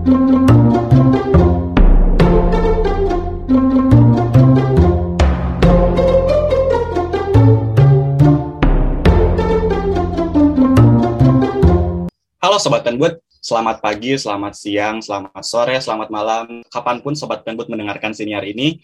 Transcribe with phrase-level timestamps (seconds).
[0.00, 0.16] Halo
[12.56, 18.16] Sobat Penbut, selamat pagi, selamat siang, selamat sore, selamat malam, kapan pun Sobat Penbut mendengarkan
[18.16, 18.80] siniar ini.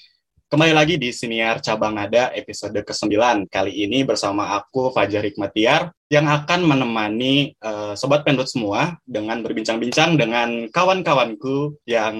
[0.46, 3.50] Kembali lagi di Siniar Cabang Nada episode ke-9.
[3.50, 10.14] Kali ini bersama aku Fajar Hikmatiar yang akan menemani uh, Sobat Pendut semua dengan berbincang-bincang
[10.14, 12.14] dengan kawan-kawanku yang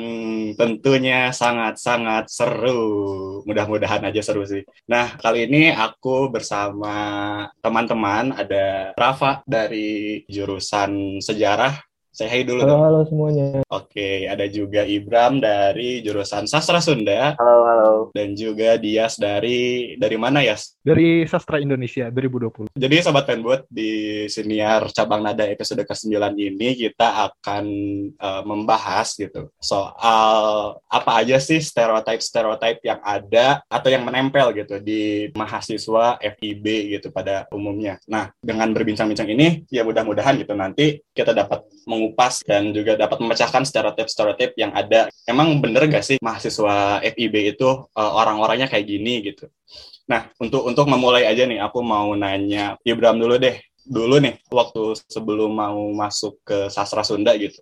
[0.59, 3.47] tentunya sangat-sangat seru.
[3.47, 4.67] Mudah-mudahan aja seru sih.
[4.91, 11.79] Nah, kali ini aku bersama teman-teman ada Rafa dari jurusan sejarah
[12.17, 12.65] saya hai dulu.
[12.65, 12.81] Halo, dong.
[12.89, 13.47] halo semuanya.
[13.69, 17.37] Oke, ada juga Ibram dari jurusan Sastra Sunda.
[17.37, 17.93] Halo, halo.
[18.17, 20.57] Dan juga Dias dari dari mana ya?
[20.81, 22.73] Dari Sastra Indonesia 2020.
[22.73, 27.65] Jadi Sobat Penbut, di siniar cabang nada episode ke-9 ini kita akan
[28.17, 35.29] uh, membahas gitu soal apa aja sih stereotip-stereotip yang ada atau yang menempel gitu di
[35.37, 38.01] mahasiswa FIB gitu pada umumnya.
[38.09, 43.19] Nah, dengan berbincang-bincang ini ya mudah-mudahan gitu nanti kita dapat meng mengupas dan juga dapat
[43.19, 45.11] memecahkan stereotip-stereotip yang ada.
[45.27, 49.51] Emang bener gak sih mahasiswa FIB itu uh, orang-orangnya kayak gini gitu?
[50.07, 53.59] Nah, untuk untuk memulai aja nih, aku mau nanya Ibram dulu deh.
[53.83, 57.59] Dulu nih, waktu sebelum mau masuk ke sastra Sunda gitu,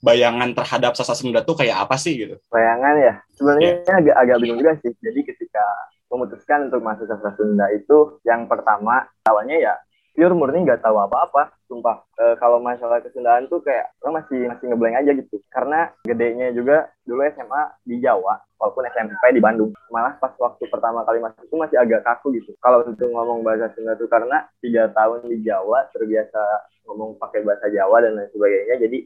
[0.00, 2.36] bayangan terhadap sastra Sunda tuh kayak apa sih gitu?
[2.48, 4.00] Bayangan ya, sebenarnya yeah.
[4.00, 4.92] agak agak bingung juga sih.
[4.96, 5.64] Jadi ketika
[6.08, 9.74] memutuskan untuk masuk sastra Sunda itu, yang pertama awalnya ya
[10.14, 11.50] pure murni nggak tahu apa-apa.
[11.66, 15.36] Sumpah e, kalau masalah kesundaan tuh kayak lo masih masih ngeblank aja gitu.
[15.50, 19.74] Karena gedenya juga dulu SMA di Jawa walaupun SMP di Bandung.
[19.90, 22.54] Malah pas waktu pertama kali masuk itu masih agak kaku gitu.
[22.62, 27.66] Kalau untuk ngomong bahasa Sunda tuh karena tiga tahun di Jawa terbiasa ngomong pakai bahasa
[27.68, 28.98] Jawa dan lain sebagainya jadi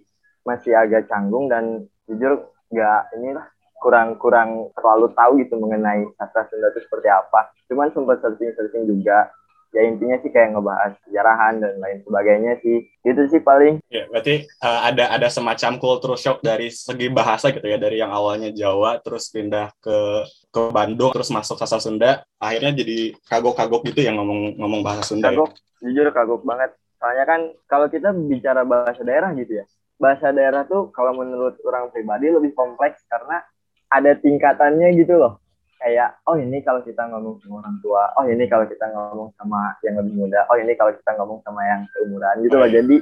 [0.44, 3.46] masih agak canggung dan jujur nggak inilah
[3.78, 7.54] kurang-kurang terlalu tahu gitu mengenai sastra Sunda itu seperti apa.
[7.70, 9.30] Cuman sempat searching-searching juga
[9.68, 14.48] ya intinya sih kayak ngebahas sejarahan dan lain sebagainya sih itu sih paling ya berarti
[14.64, 18.96] uh, ada ada semacam culture shock dari segi bahasa gitu ya dari yang awalnya Jawa
[19.04, 24.56] terus pindah ke ke Bandung terus masuk sastra Sunda akhirnya jadi kagok-kagok gitu yang ngomong
[24.56, 25.36] ngomong bahasa Sunda ya?
[25.36, 25.84] kagok ya?
[25.84, 29.64] jujur kagok banget soalnya kan kalau kita bicara bahasa daerah gitu ya
[30.00, 33.44] bahasa daerah tuh kalau menurut orang pribadi lebih kompleks karena
[33.92, 35.42] ada tingkatannya gitu loh
[35.78, 39.78] kayak oh ini kalau kita ngomong sama orang tua oh ini kalau kita ngomong sama
[39.86, 42.70] yang lebih muda oh ini kalau kita ngomong sama yang seumuran gitu loh.
[42.70, 42.96] Jadi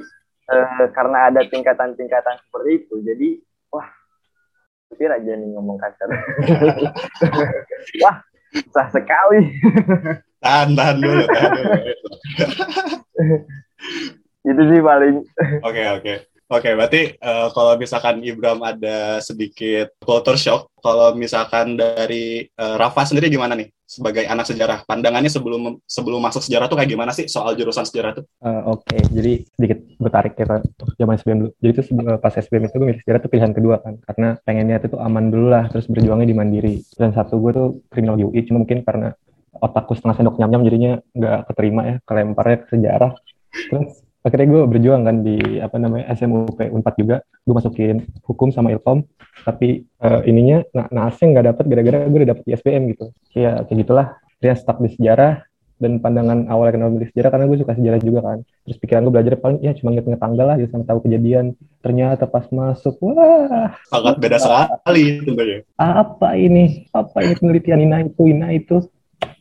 [0.53, 3.27] eh, karena ada tingkatan-tingkatan seperti itu jadi
[3.73, 3.87] wah
[4.93, 6.07] pikir aja nih ngomong kasar.
[8.03, 8.17] Wah
[8.55, 9.51] susah sekali.
[10.39, 11.73] Tahan tahan dulu tahan dulu.
[14.47, 15.15] Itu sih paling.
[15.65, 16.01] Oke okay, oke.
[16.05, 16.17] okay.
[16.47, 22.79] Oke, okay, berarti uh, kalau misalkan Ibram ada sedikit culture shock, kalau misalkan dari uh,
[22.79, 24.87] Rafa sendiri gimana nih sebagai anak sejarah?
[24.87, 28.23] Pandangannya sebelum sebelum masuk sejarah tuh kayak gimana sih soal jurusan sejarah tuh?
[28.39, 29.03] Uh, Oke, okay.
[29.11, 31.51] jadi sedikit bertarik ya untuk zaman SBM dulu.
[31.59, 31.83] Jadi itu
[32.15, 35.47] pas SBM itu gue milih sejarah tuh pilihan kedua kan, karena pengennya itu aman dulu
[35.51, 36.79] lah, terus berjuangnya di mandiri.
[36.95, 39.11] Dan satu gue tuh kriminologi UI, cuma mungkin karena
[39.51, 43.11] otakku setengah sendok nyam-nyam jadinya nggak keterima ya, kelemparnya ke sejarah.
[43.51, 47.17] Terus akhirnya gue berjuang kan di apa namanya SMUP Unpad juga.
[47.43, 49.07] Gue masukin hukum sama ilkom
[49.45, 53.05] tapi uh, ininya nah, nasnya nggak dapat gara-gara gue udah dapet di SPM gitu.
[53.37, 54.07] Ya kayak gitulah.
[54.37, 55.41] Dia stuck di sejarah
[55.77, 58.37] dan pandangan awal kenal di sejarah karena gue suka sejarah juga kan.
[58.65, 61.45] Terus pikiran gue belajar paling ya cuma nginget tanggal lah gitu sama tahu kejadian.
[61.85, 63.77] Ternyata pas masuk wah!
[63.89, 66.89] Sangat beda sekali tentunya apa ini?
[66.93, 68.75] Apa ini penelitian ini itu ini itu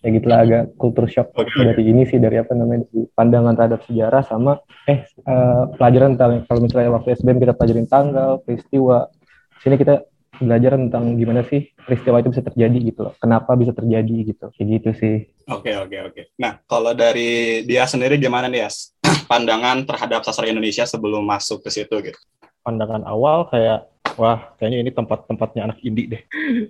[0.00, 1.66] ya gitulah agak culture shock okay.
[1.66, 4.53] dari ini sih dari apa namanya dari pandangan terhadap sejarah sama
[4.87, 9.10] eh uh, pelajaran tentang kalau misalnya waktu SBM kita pelajarin tanggal peristiwa
[9.60, 13.15] sini kita belajar tentang gimana sih peristiwa itu bisa terjadi gitu loh.
[13.16, 14.47] Kenapa bisa terjadi gitu.
[14.53, 15.15] Kayak gitu sih.
[15.48, 16.12] Oke okay, oke okay, oke.
[16.12, 16.25] Okay.
[16.36, 18.92] nah kalau dari dia sendiri gimana nih Yas?
[19.31, 22.20] Pandangan terhadap sastra Indonesia sebelum masuk ke situ gitu.
[22.66, 23.86] Pandangan awal kayak
[24.16, 26.22] wah kayaknya ini tempat-tempatnya anak indie deh.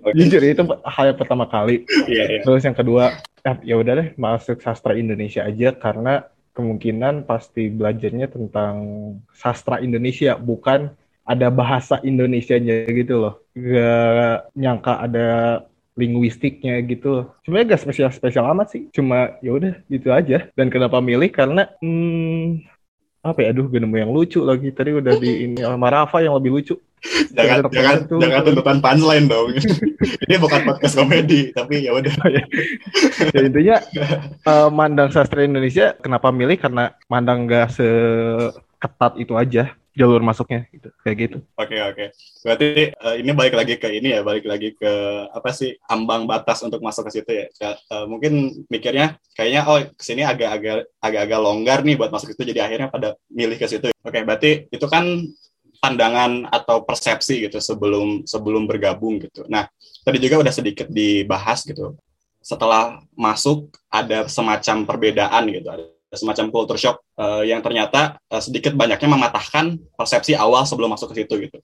[0.03, 0.15] Okay.
[0.19, 1.83] Jujur itu hal yang pertama kali.
[2.05, 2.43] Yeah, yeah.
[2.43, 8.33] Terus yang kedua, ya, ya udah deh masuk sastra Indonesia aja karena kemungkinan pasti belajarnya
[8.33, 8.75] tentang
[9.29, 10.89] sastra Indonesia bukan
[11.27, 13.33] ada bahasa Indonesianya gitu loh.
[13.53, 15.27] Gak nyangka ada
[15.99, 17.27] linguistiknya gitu.
[17.43, 18.87] Cuma gak spesial-spesial amat sih.
[18.95, 20.47] Cuma ya udah gitu aja.
[20.55, 21.29] Dan kenapa milih?
[21.29, 22.76] Karena hmm,
[23.33, 23.51] apa ya?
[23.51, 24.71] Aduh, gue nemu yang lucu lagi.
[24.71, 26.75] Tadi udah di ini sama Rafa yang lebih lucu
[27.31, 28.19] jangan jangan tuh.
[28.19, 29.53] jangan tuntutan punchline dong
[30.25, 32.43] ini bukan podcast komedi tapi ya udah oh, ya.
[33.31, 33.77] ya, intinya
[34.49, 40.93] uh, mandang sastra Indonesia kenapa milih karena mandang nggak seketat itu aja jalur masuknya gitu
[41.01, 41.37] kayak gitu.
[41.57, 41.95] Oke okay, oke.
[41.97, 42.07] Okay.
[42.45, 44.91] Berarti uh, ini balik lagi ke ini ya, balik lagi ke
[45.33, 47.49] apa sih ambang batas untuk masuk ke situ ya.
[47.89, 52.69] Uh, mungkin mikirnya kayaknya oh ke sini agak-agak agak-agak longgar nih buat masuk itu jadi
[52.69, 53.89] akhirnya pada milih ke situ.
[53.89, 55.25] Oke, okay, berarti itu kan
[55.81, 59.49] pandangan atau persepsi gitu sebelum sebelum bergabung gitu.
[59.49, 59.65] Nah,
[60.05, 61.97] tadi juga udah sedikit dibahas gitu.
[62.45, 68.71] Setelah masuk ada semacam perbedaan gitu, ada semacam culture shock uh, yang ternyata uh, sedikit
[68.73, 71.57] banyaknya mematahkan persepsi awal sebelum masuk ke situ gitu.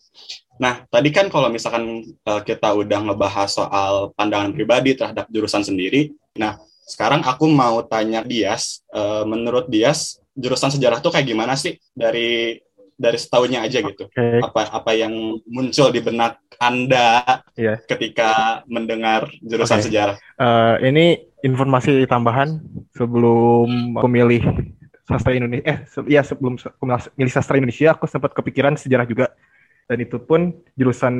[0.59, 6.11] Nah, tadi kan kalau misalkan uh, kita udah ngebahas soal pandangan pribadi terhadap jurusan sendiri,
[6.35, 11.77] nah sekarang aku mau tanya Dias, uh, menurut Dias jurusan sejarah tuh kayak gimana sih
[11.93, 12.57] dari
[13.03, 14.07] dari setahunnya aja gitu.
[14.07, 14.39] Okay.
[14.39, 17.83] Apa apa yang muncul di benak Anda yeah.
[17.83, 19.85] ketika mendengar jurusan okay.
[19.91, 20.15] sejarah?
[20.39, 22.63] Uh, ini informasi tambahan
[22.95, 24.71] sebelum pemilih
[25.03, 26.55] sastra Indonesia eh se ya sebelum
[27.19, 29.35] milih sastra Indonesia aku sempat kepikiran sejarah juga
[29.83, 31.13] dan itu pun jurusan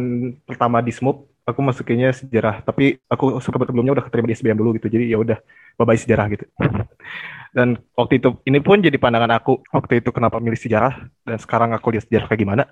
[0.48, 4.88] pertama di SMUP aku masukinnya sejarah tapi aku sebelumnya udah keterima di SBM dulu gitu
[4.88, 5.38] jadi ya udah
[5.76, 6.48] bye bye sejarah gitu
[7.54, 11.72] dan waktu itu ini pun jadi pandangan aku waktu itu kenapa milih sejarah dan sekarang
[11.78, 12.64] aku lihat sejarah kayak gimana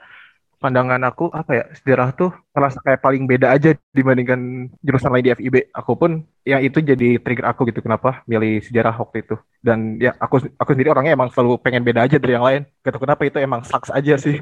[0.62, 5.34] pandangan aku apa ya sejarah tuh terasa kayak paling beda aja dibandingkan jurusan lain di
[5.34, 5.74] FIB.
[5.74, 9.36] Aku pun yang itu jadi trigger aku gitu kenapa milih sejarah waktu itu.
[9.58, 12.62] Dan ya aku aku sendiri orangnya emang selalu pengen beda aja dari yang lain.
[12.86, 14.38] Gak tau kenapa itu emang sucks aja sih.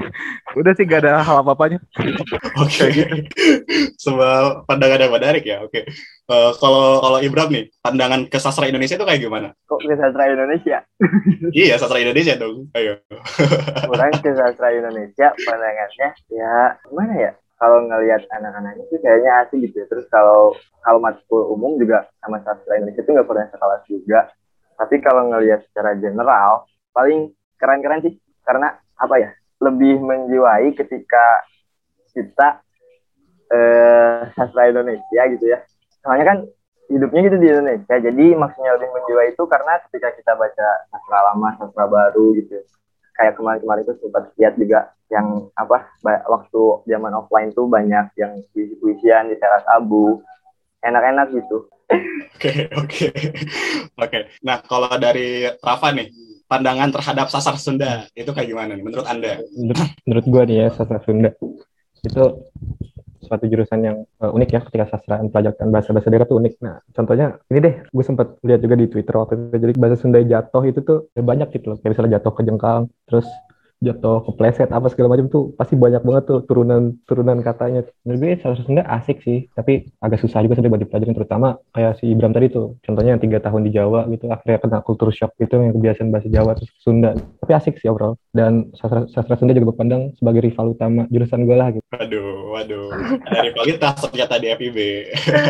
[0.58, 1.84] Udah sih gak ada hal apa-apanya.
[2.64, 2.88] Oke.
[2.88, 3.04] Okay.
[3.04, 3.14] gitu.
[4.08, 5.60] Semua pandangan yang menarik ya.
[5.60, 5.84] Oke.
[5.84, 6.16] Okay.
[6.28, 9.48] Uh, eh, kalau kalau Ibrahim nih, pandangan ke sastra Indonesia itu kayak gimana?
[9.64, 10.84] Kok ke sastra Indonesia?
[11.56, 12.68] iya, sastra Indonesia dong.
[12.76, 13.00] Ayo.
[13.92, 17.32] Orang ke sastra Indonesia pandangannya ya gimana ya?
[17.56, 19.86] Kalau ngelihat anak-anak itu kayaknya asik gitu ya.
[19.88, 20.52] Terus kalau
[20.84, 24.20] kalau matkul umum juga sama sastra Indonesia itu nggak pernah sekelas juga.
[24.76, 28.20] Tapi kalau ngelihat secara general, paling keren-keren sih.
[28.44, 29.32] Karena apa ya?
[29.64, 31.24] Lebih menjiwai ketika
[32.12, 32.60] kita
[33.48, 35.64] eh, sastra Indonesia gitu ya.
[36.02, 36.38] Soalnya kan
[36.88, 37.94] hidupnya gitu di Indonesia.
[38.00, 42.58] Jadi maksudnya lebih menjiwai itu karena ketika kita baca sastra lama, sastra baru gitu.
[43.18, 44.80] Kayak kemarin-kemarin itu sempat lihat juga
[45.10, 45.90] yang apa
[46.28, 50.22] waktu zaman offline tuh banyak yang puisi-puisian di teras abu.
[50.78, 51.66] Enak-enak gitu.
[52.38, 53.06] Oke oke.
[53.98, 54.18] Oke.
[54.46, 56.08] Nah kalau dari Rafa nih
[56.46, 59.42] pandangan terhadap sasar Sunda itu kayak gimana nih menurut anda?
[59.52, 61.34] Menurut, menurut gue nih ya sasar Sunda
[61.98, 62.24] itu
[63.28, 66.54] suatu jurusan yang uh, unik ya ketika sastra pelajaran bahasa bahasa daerah tuh unik.
[66.64, 69.56] Nah, contohnya ini deh, gue sempat lihat juga di Twitter waktu itu.
[69.60, 71.76] Jadi bahasa Sunda jatuh itu tuh ya banyak gitu loh.
[71.78, 73.28] Kayak misalnya jatuh ke jengkang, terus
[73.78, 77.86] jatuh kepleset apa segala macam tuh pasti banyak banget tuh turunan turunan katanya.
[78.02, 82.34] Gue seharusnya asik sih, tapi agak susah juga sebenarnya buat dipelajarin terutama kayak si Ibram
[82.34, 82.74] tadi tuh.
[82.82, 86.28] Contohnya yang tiga tahun di Jawa gitu akhirnya kena kultur shock gitu yang kebiasaan bahasa
[86.30, 87.14] Jawa terus Sunda.
[87.14, 88.18] Tapi asik sih overall.
[88.34, 91.86] Dan sastra, sastra Sunda juga berpandang sebagai rival utama jurusan gue lah gitu.
[91.94, 92.88] Waduh, waduh.
[93.30, 94.78] Ada rivalitas ternyata di FIB.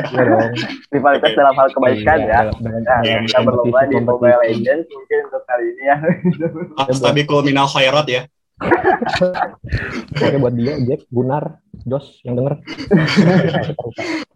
[0.08, 0.50] Iya dong.
[0.92, 2.38] Rivalitas dalam hal kebaikan iya, ya.
[2.48, 5.96] Dalam, nah, ya, kita berlomba di Mobile Legends mungkin untuk kali ini ya.
[6.88, 8.17] Astabikul minal khairat ya.
[10.18, 12.58] Oke buat dia, Jack, Gunar, Jos yang denger.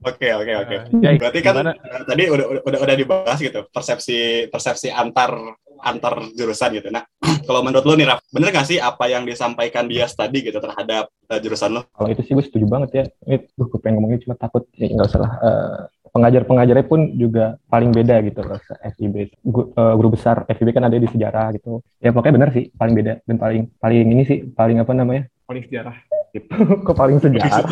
[0.03, 0.77] Oke oke oke.
[0.99, 1.73] Nah, Berarti kan gimana?
[2.07, 5.35] tadi udah udah udah dibahas gitu persepsi persepsi antar
[5.83, 6.89] antar jurusan gitu.
[6.95, 7.03] Nah,
[7.43, 11.11] kalau menurut lo nih Raf, bener gak sih apa yang disampaikan dia tadi gitu terhadap
[11.27, 11.83] uh, jurusan lo?
[11.91, 13.05] Kalau itu sih gue setuju banget ya.
[13.27, 15.33] Ini gue pengen ngomongin cuma takut ya nggak usah lah.
[15.43, 15.79] Uh,
[16.13, 18.61] pengajar-pengajarnya pun juga paling beda gitu loh
[18.97, 19.33] FIB.
[19.43, 21.81] Guru, uh, guru besar FIB kan ada di sejarah gitu.
[21.99, 25.27] Ya pokoknya benar sih, paling beda dan paling paling ini sih paling apa namanya?
[25.49, 25.97] Paling sejarah.
[26.33, 26.49] Gitu.
[26.87, 27.65] Kok paling sejarah?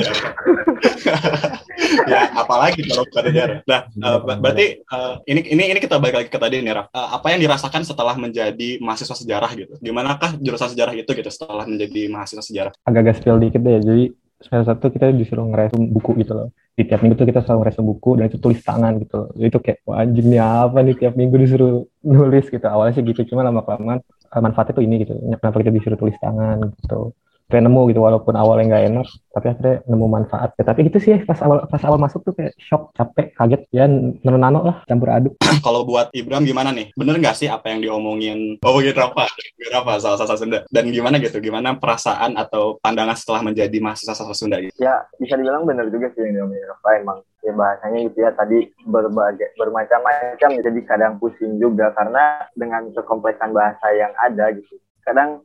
[2.13, 3.57] ya apalagi kalau bukan sejarah.
[3.69, 6.87] Nah, uh, berarti uh, ini ini ini kita balik lagi ke tadi nih Raf.
[6.93, 9.75] Uh, apa yang dirasakan setelah menjadi mahasiswa sejarah gitu?
[9.81, 12.73] Gimanakah jurusan sejarah itu gitu setelah menjadi mahasiswa sejarah?
[12.85, 13.81] Agak-agak spill dikit deh.
[13.81, 14.05] Jadi
[14.41, 16.49] semester satu kita disuruh ngeresum buku gitu loh.
[16.77, 19.29] Di tiap minggu tuh kita selalu ngeresum buku dan itu tulis tangan gitu loh.
[19.37, 21.73] itu kayak wah anjing apa nih tiap minggu disuruh
[22.05, 22.65] nulis gitu.
[22.65, 26.59] Awalnya sih gitu cuma lama kelamaan manfaatnya tuh ini gitu kenapa kita disuruh tulis tangan?
[26.81, 26.99] Gitu
[27.51, 30.51] kayak nemu gitu walaupun awalnya nggak enak tapi akhirnya nemu manfaat.
[30.59, 33.63] Ya, tapi gitu sih pas awal pas awal masuk tuh kayak shock capek kaget.
[33.75, 35.35] Ya nano nano lah campur aduk.
[35.67, 36.95] Kalau buat Ibram gimana nih?
[36.95, 39.27] Bener nggak sih apa yang diomongin oh gitu apa
[39.71, 40.63] apa salah satu Sunda?
[40.71, 41.39] Dan gimana gitu?
[41.39, 44.75] Gimana perasaan atau pandangan setelah menjadi mahasiswa sastra Sunda gitu?
[44.79, 48.59] Ya bisa dibilang bener juga sih yang diomongin Rafa emang ya bahasanya gitu ya tadi
[48.87, 50.51] berbagai bermacam-macam.
[50.63, 54.79] Jadi kadang pusing juga karena dengan kekompleksan bahasa yang ada gitu
[55.11, 55.43] kadang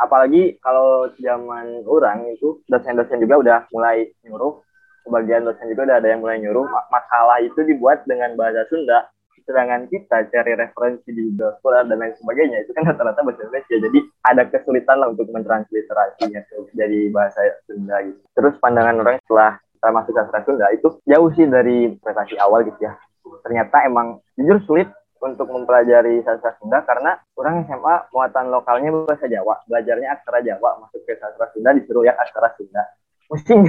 [0.00, 4.64] apalagi kalau zaman orang itu dosen-dosen juga udah mulai nyuruh.
[5.04, 6.66] Sebagian dosen juga udah ada yang mulai nyuruh.
[6.88, 9.08] Masalah itu dibuat dengan bahasa Sunda.
[9.44, 13.76] Sedangkan kita cari referensi di Google dan lain sebagainya itu kan rata-rata bahasa Indonesia.
[13.80, 16.40] Jadi ada kesulitan lah untuk mentransliterasinya
[16.76, 18.20] jadi bahasa Sunda gitu.
[18.36, 22.78] Terus pandangan orang setelah kita masuk sastra Sunda itu jauh sih dari prestasi awal gitu
[22.84, 22.94] ya.
[23.40, 24.88] Ternyata emang jujur sulit
[25.20, 31.04] untuk mempelajari sastra Sunda karena orang SMA muatan lokalnya bahasa Jawa belajarnya aksara Jawa masuk
[31.04, 32.82] ke sastra Sunda disuruh ya aksara Sunda.
[33.28, 33.68] Pusing.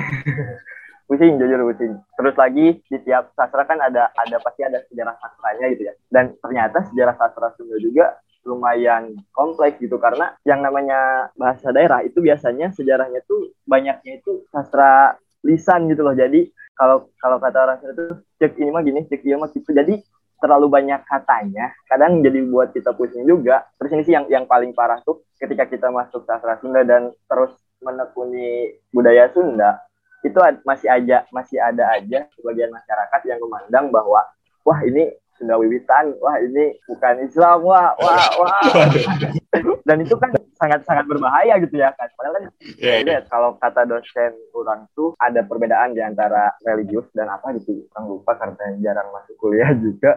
[1.11, 1.99] Pusing jujur pusing.
[2.15, 5.93] Terus lagi di tiap sastra kan ada ada pasti ada sejarah sastranya gitu ya.
[6.07, 8.15] Dan ternyata sejarah sastra Sunda juga
[8.47, 15.19] lumayan kompleks gitu karena yang namanya bahasa daerah itu biasanya sejarahnya tuh banyaknya itu sastra
[15.43, 16.15] lisan gitu loh.
[16.15, 16.47] Jadi
[16.79, 18.05] kalau kalau kata orang itu
[18.39, 19.69] cek ini mah gini cek ini mah gitu.
[19.69, 19.99] Jadi
[20.41, 23.69] terlalu banyak katanya kadang jadi buat kita pusing juga.
[23.77, 27.53] Terus ini sih yang yang paling parah tuh ketika kita masuk sastra Sunda dan terus
[27.79, 29.77] menekuni budaya Sunda
[30.21, 34.21] itu masih aja masih ada aja sebagian masyarakat yang memandang bahwa
[34.61, 38.61] wah ini Sunda Wiwitan, wah ini bukan Islam, wah wah wah.
[39.89, 40.29] Dan itu kan
[40.61, 42.05] sangat-sangat berbahaya gitu ya kan.
[42.13, 42.45] Padahal kan
[42.77, 43.25] yeah, yeah.
[43.25, 47.89] kalau kata dosen orang tuh ada perbedaan di antara religius dan apa gitu.
[47.97, 50.13] Orang lupa karena jarang masuk kuliah juga.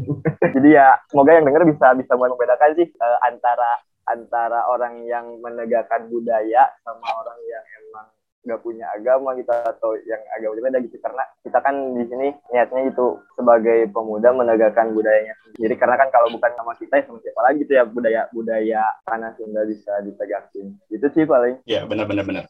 [0.58, 3.78] Jadi ya semoga yang dengar bisa bisa membedakan sih uh, antara
[4.10, 8.06] antara orang yang menegakkan budaya sama orang yang emang
[8.44, 12.92] nggak punya agama gitu atau yang agak berbeda gitu karena kita kan di sini niatnya
[12.92, 17.40] itu sebagai pemuda menegakkan budayanya sendiri karena kan kalau bukan sama kita ya sama siapa
[17.40, 22.24] lagi gitu ya budaya budaya tanah Sunda bisa ditegakin itu sih paling ya benar benar
[22.28, 22.44] benar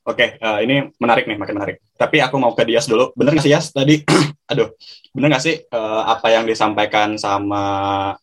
[0.00, 1.76] Oke, uh, ini menarik nih, makin menarik.
[1.92, 3.12] Tapi aku mau ke Dias dulu.
[3.12, 3.68] Bener nggak sih, Yas?
[3.68, 4.00] Tadi,
[4.50, 4.72] aduh,
[5.12, 7.62] bener nggak sih uh, apa yang disampaikan sama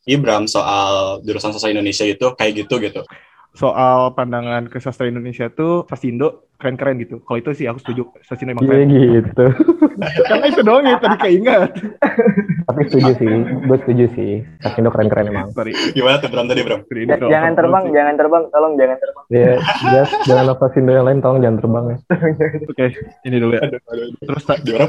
[0.09, 3.05] Ibram soal jurusan sosial Indonesia itu kayak gitu gitu?
[3.55, 7.21] Soal pandangan ke sastra Indonesia tuh, Sasindo keren-keren gitu.
[7.21, 8.01] Kalau itu sih aku setuju.
[8.25, 8.89] Sasino emang Iya keren.
[8.89, 9.45] gitu.
[10.29, 11.69] Karena itu doang ya tadi keingat.
[12.67, 13.33] Tapi setuju sih,
[13.65, 14.31] gue setuju sih.
[14.61, 15.47] Kasindo keren-keren emang.
[15.53, 15.73] Sorry.
[15.93, 16.81] Gimana tuh Bram tadi, Bram?
[17.17, 21.39] Jangan terbang jangan terbang tolong jangan terbang Dia, dia jangan apa Sindo yang lain tolong
[21.41, 21.97] jangan terbang ya.
[22.67, 22.85] Oke,
[23.25, 23.61] ini dulu ya.
[24.21, 24.87] Terus ta- Gimana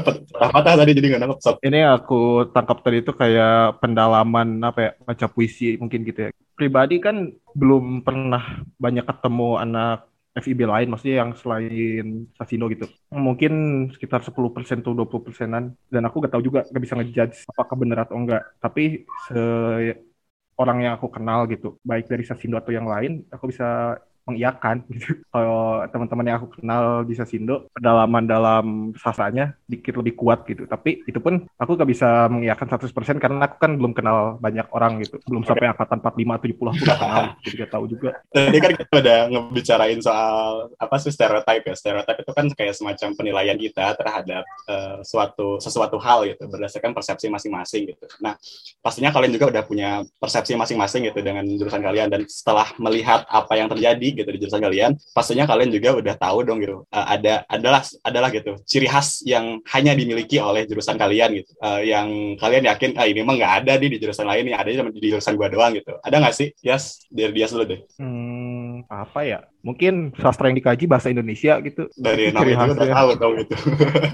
[0.49, 5.25] patah tadi jadi nggak nangkep ini aku tangkap tadi itu kayak pendalaman apa ya, baca
[5.29, 6.31] puisi mungkin gitu ya.
[6.59, 7.15] Pribadi kan
[7.55, 8.43] belum pernah
[8.75, 12.85] banyak ketemu anak FIB lain, maksudnya yang selain Sasino gitu.
[13.09, 13.51] Mungkin
[13.95, 15.63] sekitar 10% atau 20 persenan.
[15.87, 18.43] Dan aku gak tahu juga, gak bisa ngejudge apakah benar atau enggak.
[18.59, 19.39] Tapi se
[20.59, 23.95] orang yang aku kenal gitu, baik dari Sasindo atau yang lain, aku bisa
[24.29, 25.19] mengiyakan gitu.
[25.29, 30.69] Kalau teman-teman yang aku kenal di Sasindo, pedalaman dalam sastranya dikit lebih kuat gitu.
[30.69, 35.01] Tapi itu pun aku gak bisa mengiyakan 100% karena aku kan belum kenal banyak orang
[35.03, 35.17] gitu.
[35.25, 37.25] Belum sampai angkatan 45 70 aku gak kenal.
[37.43, 38.09] Jadi gak tahu juga.
[38.29, 41.75] Tadi kan kita udah ngebicarain soal apa sih stereotype ya.
[41.75, 47.27] Stereotype itu kan kayak semacam penilaian kita terhadap eh, suatu sesuatu hal gitu berdasarkan persepsi
[47.31, 48.05] masing-masing gitu.
[48.19, 48.35] Nah,
[48.83, 53.53] pastinya kalian juga udah punya persepsi masing-masing gitu dengan jurusan kalian dan setelah melihat apa
[53.55, 56.83] yang terjadi gitu di jurusan kalian, pastinya kalian juga udah tahu dong gitu.
[56.91, 61.51] eh, ada adalah adalah gitu ciri khas yang hanya dimiliki oleh jurusan kalian gitu.
[61.63, 64.69] Eh, yang kalian yakin ah ini mah nggak ada nih di jurusan lain nih, ada
[64.75, 65.95] cuma di jurusan gua doang gitu.
[66.03, 66.47] Ada nggak sih?
[66.59, 67.79] Yes, dari dia dulu deh.
[67.97, 69.39] Hmm, apa ya?
[69.59, 71.91] Mungkin sastra yang dikaji bahasa Indonesia gitu.
[71.93, 72.95] Dari Ciri udah khasnya.
[72.95, 73.53] tahu dong gitu.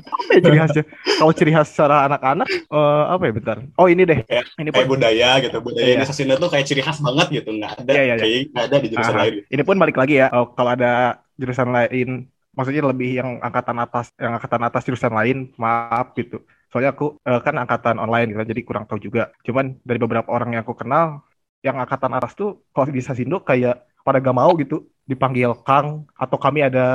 [0.10, 0.84] Apa ya ciri khasnya?
[1.22, 3.58] Kalau ciri khas secara anak-anak, eh, apa ya bentar?
[3.78, 4.20] Oh ini deh.
[4.26, 5.94] Kayak- Ini kayak budaya gitu budaya Iya.
[6.02, 8.24] Indonesia tuh kayak ciri khas banget gitu nggak ada Iya, iya, iya.
[8.26, 9.22] kayak nggak ada di jurusan Aha.
[9.22, 9.46] lain gitu.
[9.54, 10.28] ini pun balik lagi ya.
[10.34, 10.92] Oh, kalau ada
[11.38, 12.10] jurusan lain,
[12.52, 16.42] maksudnya lebih yang angkatan atas, yang angkatan atas jurusan lain, maaf gitu.
[16.74, 19.30] Soalnya aku eh, kan angkatan online gitu, jadi kurang tahu juga.
[19.46, 21.22] Cuman dari beberapa orang yang aku kenal,
[21.62, 26.38] yang angkatan atas tuh kalau di Sasindo kayak pada gak mau gitu dipanggil Kang atau
[26.42, 26.86] kami ada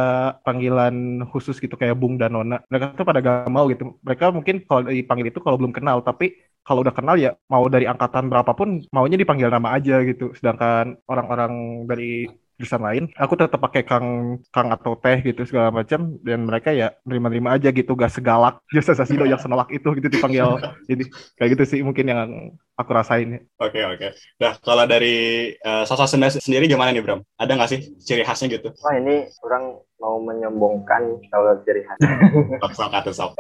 [0.43, 2.59] panggilan khusus gitu kayak Bung dan Nona.
[2.71, 3.97] Mereka tuh pada gak mau gitu.
[4.03, 6.35] Mereka mungkin kalau dipanggil itu kalau belum kenal, tapi
[6.67, 10.35] kalau udah kenal ya mau dari angkatan berapapun maunya dipanggil nama aja gitu.
[10.39, 11.53] Sedangkan orang-orang
[11.91, 12.27] dari
[12.61, 14.07] jurusan lain, aku tetap pakai Kang
[14.53, 18.93] Kang atau Teh gitu segala macam dan mereka ya nerima-nerima aja gitu, gak segalak Jasa
[18.93, 20.61] Sasido yang senolak itu gitu dipanggil.
[20.93, 21.09] Jadi
[21.41, 22.29] kayak gitu sih mungkin yang
[22.77, 23.49] aku rasain.
[23.57, 24.13] Oke oke.
[24.37, 25.17] Nah kalau dari
[25.65, 27.25] uh, Sasa Sunda sendiri gimana nih Bram?
[27.41, 28.69] Ada nggak sih ciri khasnya gitu?
[28.77, 31.97] wah ini orang mau menyombongkan kalau ciri khas
[32.61, 33.31] Sok sok atau sok.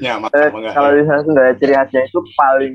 [0.00, 0.72] Ya Eh, enggak.
[0.72, 2.74] kalau di sana Sunda ciri khasnya itu paling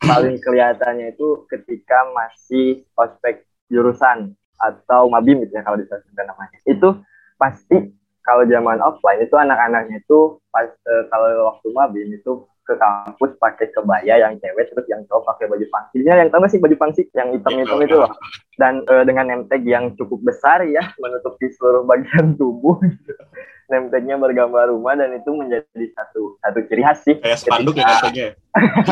[0.00, 6.58] paling kelihatannya itu ketika masih ospek jurusan atau mabim gitu ya kalau di sana namanya.
[6.68, 7.00] Itu
[7.40, 7.90] pasti
[8.20, 13.72] kalau zaman offline itu anak-anaknya itu pas eh, kalau waktu mabim itu ke kampus pakai
[13.74, 17.02] kebaya yang cewek terus yang cowok pakai baju pangsinya yang tahu sih baju pangsi?
[17.16, 17.96] Yang hitam-hitam itu.
[17.98, 18.12] Loh
[18.60, 22.76] dan eh, dengan name tag yang cukup besar ya menutupi seluruh bagian tubuh.
[22.84, 23.16] gitu.
[23.70, 27.16] name tag-nya bergambar rumah dan itu menjadi satu satu ciri khas sih.
[27.22, 28.26] Kayak spanduk ya katanya.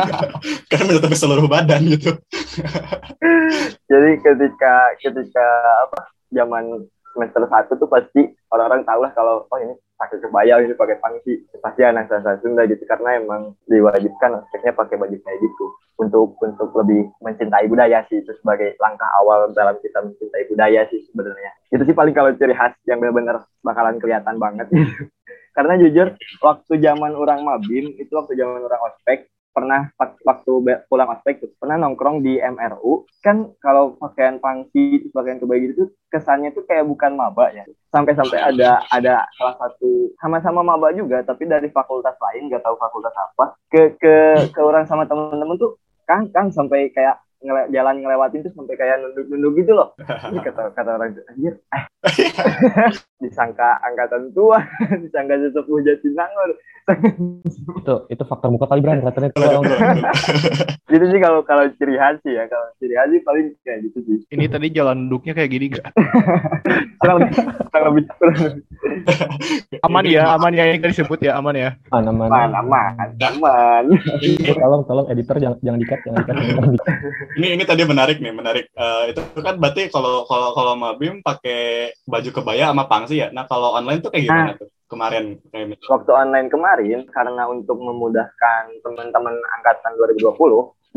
[0.71, 2.15] kan menutupi seluruh badan gitu.
[3.91, 5.47] Jadi ketika ketika
[5.83, 5.99] apa
[6.31, 6.87] zaman
[7.19, 11.43] semester satu tuh pasti orang-orang tahu lah kalau oh ini pakai kebaya ini pakai pangsi.
[11.59, 15.65] Pasti anak sastra Sunda gitu karena emang diwajibkan aspeknya pakai baju kayak gitu.
[15.99, 21.03] Untuk untuk lebih mencintai budaya sih itu sebagai langkah awal dalam kita mencintai budaya sih
[21.11, 21.51] sebenarnya.
[21.75, 24.71] Itu sih paling kalau ciri khas yang benar-benar bakalan kelihatan banget.
[25.59, 29.27] Karena jujur waktu zaman orang mabim itu waktu zaman orang ospek
[29.59, 29.91] pernah
[30.23, 30.51] waktu
[30.87, 36.55] pulang ospek tuh pernah nongkrong di MRU kan kalau pakaian pangsi pakaian kebaya gitu kesannya
[36.55, 37.67] tuh kayak bukan maba ya.
[37.91, 43.11] Sampai-sampai ada ada salah satu sama-sama maba juga tapi dari fakultas lain nggak tahu fakultas
[43.19, 43.59] apa.
[43.67, 44.15] Ke ke
[44.55, 45.75] ke orang sama temen-temen tuh
[46.07, 49.95] kang kang sampai kayak ngele jalan ngelewatin tuh sampai kayak nunduk-nunduk gitu loh.
[50.31, 51.83] Ini kata kata orang anjir, eh.
[53.23, 54.59] disangka angkatan tua,
[55.03, 56.51] disangka sesepuh Jatinangor.
[56.89, 59.61] itu itu faktor muka kali berani katanya tua.
[60.89, 64.17] gitu sih kalau kalau ciri khas ya, kalau ciri khas paling kayak gitu sih.
[64.33, 65.93] Ini tadi jalan duduknya kayak gini gak?
[66.97, 67.33] kurang lebih,
[67.69, 68.05] kurang lebih,
[69.85, 71.69] aman ya, aman ya yang disebut ya, aman ya.
[71.93, 73.83] Aman, aman, aman, aman.
[74.57, 76.35] tolong, tolong editor jangan jangan dikat, jangan dikat.
[77.37, 78.65] Ini ini tadi menarik nih menarik.
[78.73, 83.29] Uh, itu kan berarti kalau kalau kalau mabim pakai baju kebaya sama pangsi ya?
[83.29, 85.23] Nah kalau online tuh kayak gimana nah, tuh kemarin?
[85.53, 90.33] Kayak waktu online kemarin karena untuk memudahkan teman-teman angkatan 2020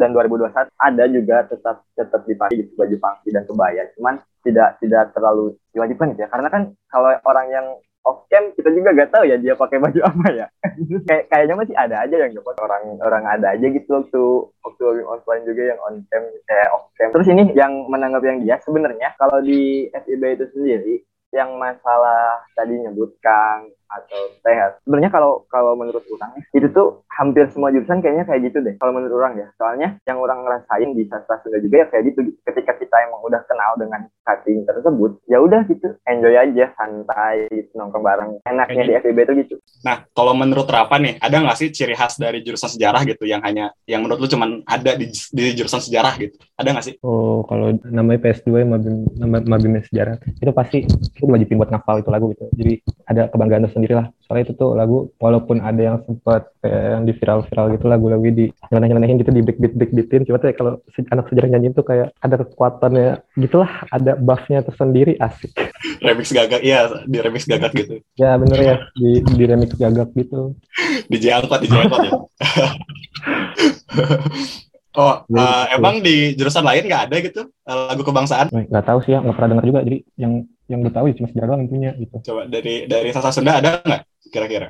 [0.00, 3.82] dan 2021 ada juga tetap tetap dipakai gitu, baju pangsi dan kebaya.
[4.00, 6.30] Cuman tidak tidak terlalu diwajibkan gitu ya.
[6.32, 7.66] Karena kan kalau orang yang
[8.02, 10.46] off cam kita juga gak tahu ya dia pakai baju apa ya.
[11.08, 14.22] Kayak kayaknya masih ada aja yang dapat orang orang ada aja gitu waktu
[14.66, 17.10] waktu offline juga yang on cam kayak off cam.
[17.14, 20.96] Terus ini yang menanggap yang dia sebenarnya kalau di FIB itu sendiri
[21.32, 24.80] yang masalah tadi nyebut Kang atau sehat.
[24.84, 28.74] Sebenarnya kalau kalau menurut orang itu tuh hampir semua jurusan kayaknya kayak gitu deh.
[28.80, 29.48] Kalau menurut orang ya.
[29.60, 32.20] Soalnya yang orang ngerasain di sastra Sunda juga ya kayak gitu.
[32.48, 35.88] Ketika kita emang udah kenal dengan cutting tersebut, ya udah gitu.
[36.08, 38.30] Enjoy aja, santai gitu, nongkrong bareng.
[38.48, 39.54] Enaknya di FIB itu gitu.
[39.84, 43.44] Nah, kalau menurut Rafa nih, ada nggak sih ciri khas dari jurusan sejarah gitu yang
[43.44, 46.36] hanya yang menurut lu cuman ada di, di jurusan sejarah gitu?
[46.56, 46.94] Ada nggak sih?
[47.04, 52.10] Oh, kalau namanya PS2 Mabim nama Mabim sejarah itu pasti itu wajibin buat ngafal itu
[52.10, 52.46] lagu gitu.
[52.54, 52.74] Jadi
[53.12, 54.06] ada kebanggaan tersendiri sendiri lah.
[54.24, 58.46] Soalnya itu tuh lagu walaupun ada yang sempat kayak yang di viral-viral gitu lagu-lagu di
[58.70, 60.72] nyeleneh-nyelenehin gitu di beat beat beat beatin cuma tuh kalau
[61.10, 63.20] anak sejarah nyanyi tuh kayak ada kekuatannya.
[63.36, 65.52] Gitulah ada buffnya tersendiri asik.
[66.06, 68.00] Remix gagak iya di remix gagak gitu.
[68.16, 70.56] Ya bener ya di di remix gagak gitu.
[71.12, 72.12] Di jangkot di jangkot ya
[74.92, 78.52] Oh, uh, emang di jurusan lain nggak ada gitu lagu kebangsaan?
[78.52, 79.80] Nggak tahu sih ya, nggak pernah dengar juga.
[79.88, 82.16] Jadi yang yang gue tahu ya cuma sejarah doang yang punya gitu.
[82.28, 84.68] Coba dari dari Sasa Sunda ada nggak kira-kira?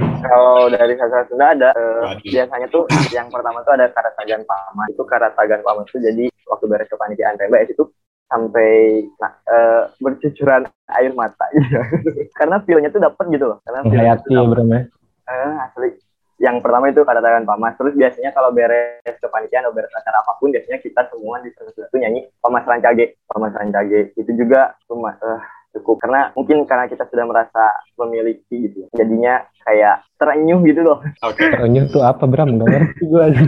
[0.00, 4.82] Kalau dari Sasa Sunda ada uh, biasanya tuh yang pertama tuh ada Karatagan Pama.
[4.88, 7.84] Itu Karatagan Pama itu jadi waktu beres kepanitiaan PMBS itu
[8.26, 10.64] sampai nah, uh, bercucuran
[10.96, 11.76] air mata gitu.
[12.40, 13.58] Karena feel-nya tuh dapet gitu loh.
[13.68, 14.88] Karena feel-nya tuh dapet.
[15.26, 15.90] Uh, asli
[16.36, 20.36] yang pertama itu kata tangan pamas terus biasanya kalau beres kepanitiaan atau beres acara apa
[20.36, 23.16] pun biasanya kita semua di satu nyanyi pamas rancage.
[23.24, 24.12] Pamas rancage.
[24.20, 25.40] Itu juga uh,
[25.80, 27.64] cukup karena mungkin karena kita sudah merasa
[27.96, 30.98] memiliki gitu jadinya kayak terenyuh gitu loh.
[31.26, 31.42] Oke.
[31.42, 31.48] Okay.
[31.52, 32.56] Terenyuh tuh apa Bram?
[32.56, 33.40] Gak ngerti gue aja.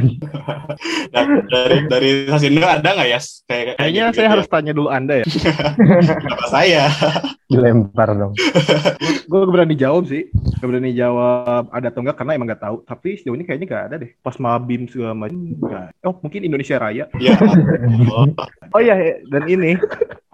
[1.14, 3.20] nah, dari dari Sasindo ada nggak ya?
[3.48, 4.32] Kayak, Kayaknya gitu, saya ya?
[4.36, 5.26] harus tanya dulu Anda ya.
[6.22, 6.82] Kenapa saya?
[7.48, 8.32] Dilempar dong.
[9.30, 10.28] gue berani jawab sih.
[10.58, 12.76] Gak berani jawab ada atau enggak karena emang gak tahu.
[12.84, 14.10] Tapi sejauh ini kayaknya gak ada deh.
[14.20, 15.38] Pas Mabim segala macam.
[16.04, 17.06] Oh mungkin Indonesia Raya.
[17.16, 17.38] Iya.
[18.74, 19.78] oh iya dan ini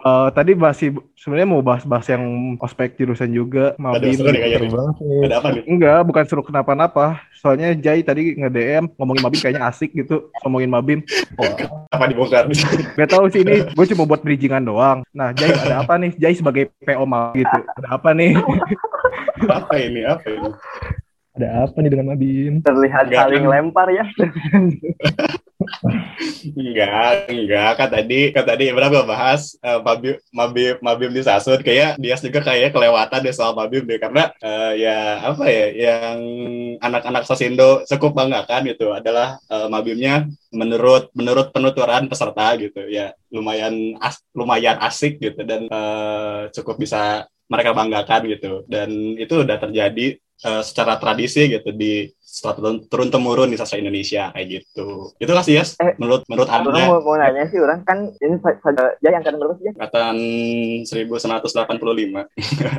[0.04, 2.20] Uh, tadi masih sebenarnya mau bahas-bahas yang
[2.60, 4.20] ospek jurusan juga Mabim.
[4.20, 5.62] Ada banget Ada apa nih?
[5.64, 7.24] Enggak, bukan suruh kenapa-napa.
[7.40, 11.00] Soalnya Jai tadi nge-DM ngomongin Mabim kayaknya asik gitu, ngomongin Mabim.
[11.40, 11.48] Oh,
[11.88, 12.52] apa dibongkar?
[13.00, 15.08] Gak tau sih ini, gue cuma buat bridgingan doang.
[15.16, 16.12] Nah, Jai ada apa nih?
[16.20, 17.58] Jai sebagai PO Mabim gitu.
[17.64, 18.32] Ada apa nih?
[19.48, 20.00] apa ini?
[20.04, 20.48] Apa ini?
[21.34, 22.52] Ada apa nih dengan Mabim?
[22.60, 24.04] Terlihat saling lempar ya.
[26.58, 27.70] enggak, enggak.
[27.76, 31.60] Kan tadi, kan tadi Ibra bahas uh, Mabim, Mabim, Mabim di Sasud.
[31.60, 33.98] Kayak dia juga kayak kelewatan deh soal Mabim deh.
[33.98, 36.18] Karena uh, ya apa ya, yang
[36.80, 43.98] anak-anak Sasindo cukup banggakan gitu adalah uh, Mabimnya menurut menurut penuturan peserta gitu ya lumayan
[43.98, 50.16] as, lumayan asik gitu dan uh, cukup bisa mereka banggakan gitu dan itu udah terjadi
[50.46, 55.14] uh, secara tradisi gitu di setelah turun temurun di sastra Indonesia kayak gitu.
[55.22, 55.78] Itu lah sih yes.
[55.78, 56.74] Eh, menurut menurut anda.
[56.74, 58.42] Mau, mau nanya sih orang kan ini
[58.98, 59.70] ya yang kan berapa sih?
[59.78, 60.16] Angkatan
[60.82, 62.26] 1985.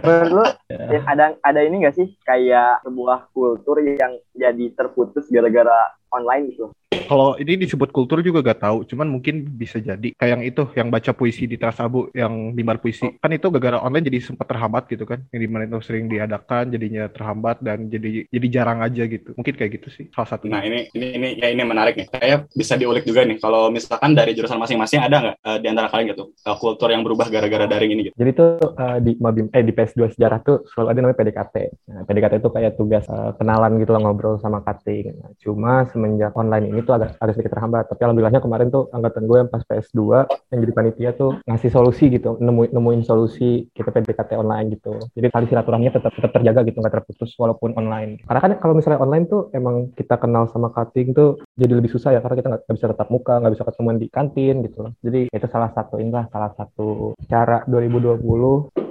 [0.03, 0.43] Menurut lu
[0.75, 0.99] ya.
[1.07, 6.75] ada ada ini gak sih kayak sebuah kultur yang jadi terputus gara-gara online gitu?
[7.05, 10.87] Kalau ini disebut kultur juga gak tahu, cuman mungkin bisa jadi kayak yang itu, yang
[10.89, 13.05] baca puisi di teras abu, yang mimbar puisi.
[13.21, 16.73] Kan itu gara-gara online jadi sempat terhambat gitu kan, yang di mana itu sering diadakan,
[16.73, 19.37] jadinya terhambat dan jadi jadi jarang aja gitu.
[19.45, 20.49] Mungkin kayak gitu sih, salah satu.
[20.49, 22.09] Nah ini ini ini ya ini menarik nih.
[22.09, 23.37] Kayak bisa diulik juga nih.
[23.37, 27.05] Kalau misalkan dari jurusan masing-masing ada nggak uh, di antara kalian gitu uh, kultur yang
[27.05, 28.15] berubah gara-gara daring ini gitu?
[28.17, 31.55] Jadi tuh uh, di Mabim eh di PS2 sejarah tuh selalu ada namanya PDKT.
[31.93, 35.13] Nah, PDKT itu kayak tugas uh, kenalan gitu lah ngobrol sama cutting.
[35.13, 37.85] Nah, cuma semenjak online ini tuh agak ada sedikit terhambat.
[37.85, 39.99] Tapi alhamdulillahnya kemarin tuh angkatan gue yang pas PS2
[40.49, 44.97] yang jadi panitia tuh ngasih solusi gitu, nemuin, nemuin solusi kita PDKT online gitu.
[45.13, 48.17] Jadi tali silaturahminya tetap tetap terjaga gitu, nggak terputus walaupun online.
[48.25, 52.15] Karena kan kalau misalnya online tuh emang kita kenal sama cutting tuh jadi lebih susah
[52.15, 54.91] ya karena kita nggak bisa tetap muka, nggak bisa ketemuan di kantin gitu.
[55.01, 58.21] Jadi itu salah satu inilah salah satu cara 2020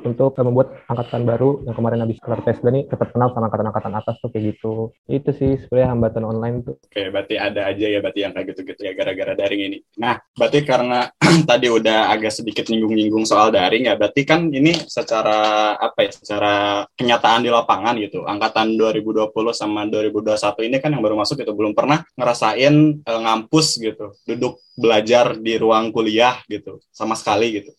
[0.04, 4.16] untuk membuat angkatan baru yang kemarin habis kelar tes ini tetap kenal sama angkatan-angkatan atas
[4.20, 4.92] tuh kayak gitu.
[5.09, 6.76] Itu sih sebenarnya hambatan online tuh.
[6.76, 9.78] Oke, berarti ada aja ya berarti yang kayak gitu-gitu ya gara-gara daring ini.
[9.96, 11.09] Nah, berarti karena
[11.50, 16.85] tadi udah agak sedikit nyinggung-nyinggung soal daring ya, berarti kan ini secara apa ya, secara
[16.94, 18.28] kenyataan di lapangan gitu.
[18.28, 20.33] Angkatan 2020 sama 2021
[20.64, 25.54] ini kan yang baru masuk itu belum pernah ngerasain e, ngampus gitu, duduk belajar di
[25.58, 27.72] ruang kuliah gitu sama sekali gitu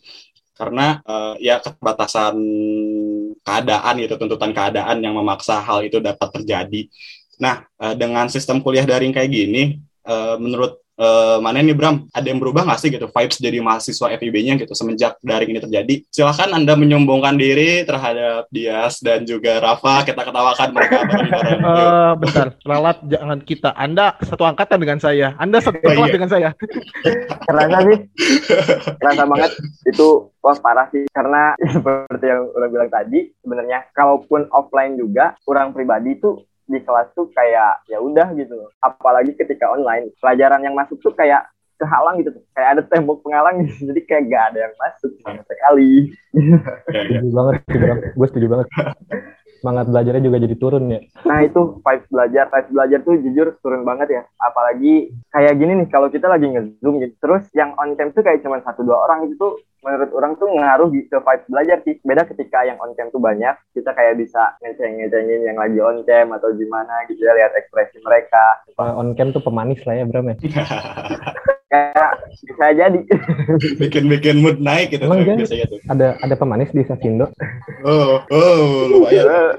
[0.56, 2.36] karena uh, ya keterbatasan
[3.44, 6.88] keadaan gitu tuntutan keadaan yang memaksa hal itu dapat terjadi.
[7.44, 12.28] Nah, uh, dengan sistem kuliah daring kayak gini, uh, menurut uh, mana nih Bram, ada
[12.28, 15.96] yang berubah nggak sih gitu vibes jadi mahasiswa FIB-nya gitu semenjak daring ini terjadi?
[16.12, 21.60] Silahkan Anda menyombongkan diri terhadap Dias dan juga Rafa, kita ketawakan mereka bareng-bareng.
[21.64, 23.70] Uh, bentar, ralat jangan kita.
[23.76, 26.16] Anda satu angkatan dengan saya, Anda satu oh, kelas iya.
[26.16, 26.50] dengan saya.
[27.46, 27.98] Kerasa sih,
[29.00, 29.52] kerasa banget
[29.86, 30.08] itu
[30.46, 36.22] wah parah sih karena seperti yang udah bilang tadi sebenarnya kalaupun offline juga orang pribadi
[36.22, 41.14] tuh di kelas tuh kayak ya udah gitu apalagi ketika online pelajaran yang masuk tuh
[41.14, 43.92] kayak kehalang gitu kayak ada tembok penghalang gitu.
[43.92, 45.92] Jadi kayak gak ada yang masuk sama sekali.
[46.88, 47.56] Setuju banget
[48.16, 48.68] gue setuju banget.
[49.60, 51.00] Semangat belajarnya juga jadi turun ya.
[51.26, 52.46] Nah itu vibes belajar.
[52.54, 54.22] Vibes belajar tuh jujur turun banget ya.
[54.40, 57.14] Apalagi kayak gini nih kalau kita lagi ngezoom gitu.
[57.20, 60.50] Terus yang on cam tuh kayak cuma satu dua orang itu tuh menurut orang tuh
[60.50, 61.96] ngaruh ke vibe belajar sih.
[62.02, 66.34] Beda ketika yang on cam tuh banyak, kita kayak bisa ngeceng-ngecengin yang lagi on cam
[66.34, 68.66] atau gimana gitu ya, lihat ekspresi mereka.
[68.82, 70.36] Uh, on cam tuh pemanis lah ya Bram ya.
[71.76, 72.12] kayak
[72.46, 73.00] bisa jadi
[73.82, 75.80] bikin-bikin mood naik gitu Emang biasanya tuh.
[75.90, 77.28] Ada ada pemanis di Sasindo.
[77.86, 79.26] Oh, oh, lumayan.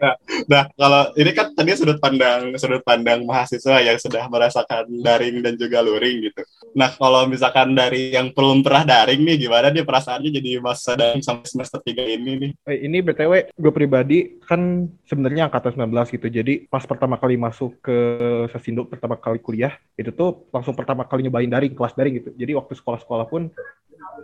[0.00, 0.14] nah,
[0.48, 5.56] nah, kalau ini kan tadi sudut pandang sudut pandang mahasiswa yang sudah merasakan daring dan
[5.56, 6.42] juga luring gitu.
[6.76, 11.24] Nah, kalau misalkan dari yang belum pernah daring nih, gimana nih perasaannya jadi masa daring
[11.24, 12.50] sampai semester 3 ini nih?
[12.68, 16.28] Eh, ini BTW, gue pribadi kan sebenarnya angkatan 19 gitu.
[16.28, 17.96] Jadi pas pertama kali masuk ke
[18.52, 22.36] Sasindo, pertama kali kuliah, itu tuh langsung pertama kali nyobain daring, kelas daring gitu.
[22.36, 23.48] Jadi waktu sekolah-sekolah pun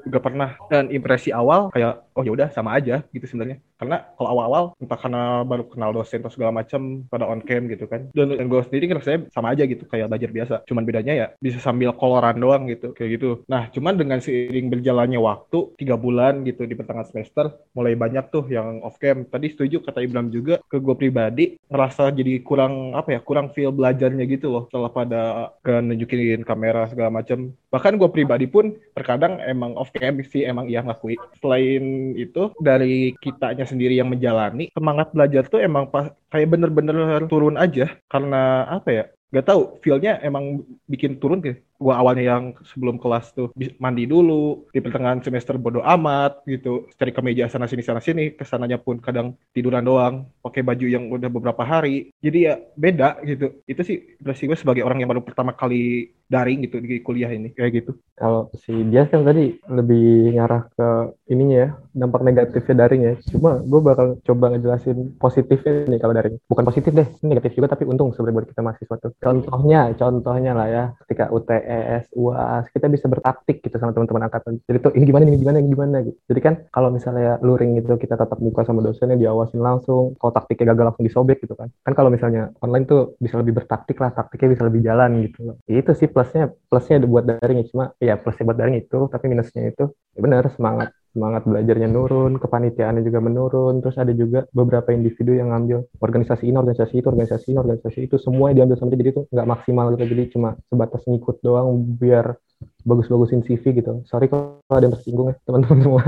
[0.05, 0.51] juga pernah.
[0.69, 3.63] Dan impresi awal kayak oh ya udah sama aja gitu sebenarnya.
[3.79, 7.91] Karena kalau awal-awal entah karena baru kenal dosen atau segala macam pada on cam gitu
[7.91, 8.07] kan.
[8.15, 10.55] Dan, dan gue sendiri saya sama aja gitu kayak belajar biasa.
[10.69, 13.43] Cuman bedanya ya bisa sambil koloran doang gitu kayak gitu.
[13.51, 18.47] Nah cuman dengan seiring berjalannya waktu tiga bulan gitu di pertengahan semester mulai banyak tuh
[18.47, 19.27] yang off cam.
[19.27, 23.75] Tadi setuju kata Ibram juga ke gue pribadi ngerasa jadi kurang apa ya kurang feel
[23.75, 25.23] belajarnya gitu loh setelah pada
[25.65, 30.69] ke nunjukin kamera segala macam bahkan gue pribadi pun terkadang emang off cam sih emang
[30.69, 31.17] iya ngakui.
[31.41, 37.57] Selain itu dari kitanya sendiri yang menjalani semangat belajar tuh emang pas kayak bener-bener turun
[37.57, 37.97] aja.
[38.13, 43.35] Karena apa ya gak tahu feelnya emang bikin turun gitu gua awalnya yang sebelum kelas
[43.35, 43.51] tuh
[43.83, 46.87] mandi dulu di pertengahan semester bodo amat gitu.
[46.95, 51.11] Cari kemeja sana sini sana sini ke sananya pun kadang tiduran doang pakai baju yang
[51.11, 52.15] udah beberapa hari.
[52.23, 53.59] Jadi ya beda gitu.
[53.67, 57.53] Itu sih berarti gue sebagai orang yang baru pertama kali daring gitu di kuliah ini
[57.53, 60.89] kayak gitu kalau si dia kan tadi lebih ngarah ke
[61.29, 66.37] ininya ya dampak negatifnya daring ya cuma gue bakal coba ngejelasin positifnya nih kalau daring
[66.49, 70.69] bukan positif deh negatif juga tapi untung sebenarnya buat kita mahasiswa tuh contohnya contohnya lah
[70.73, 74.63] ya ketika UTS UAS, kita bisa bertaktik gitu sama teman-teman angkatan.
[74.65, 76.19] Jadi tuh ini gimana, ini gimana, ini gimana gitu.
[76.31, 80.73] Jadi kan kalau misalnya luring gitu kita tetap buka sama dosennya, diawasin langsung, kalau taktiknya
[80.73, 81.69] gagal langsung disobek gitu kan.
[81.83, 85.57] Kan kalau misalnya online tuh bisa lebih bertaktik lah, taktiknya bisa lebih jalan gitu.
[85.67, 87.67] Itu sih plusnya, plusnya buat daring ya.
[87.67, 92.41] Cuma ya plusnya buat daring itu, tapi minusnya itu ya benar semangat semangat belajarnya nurun,
[92.41, 97.47] kepanitiaannya juga menurun, terus ada juga beberapa individu yang ngambil organisasi ini, organisasi itu, organisasi
[97.53, 101.05] ini, organisasi itu, semua diambil sama dia, jadi itu nggak maksimal gitu, jadi cuma sebatas
[101.05, 102.41] ngikut doang biar
[102.89, 104.01] bagus-bagusin CV gitu.
[104.09, 106.03] Sorry kalau ada yang tersinggung ya teman-teman semua.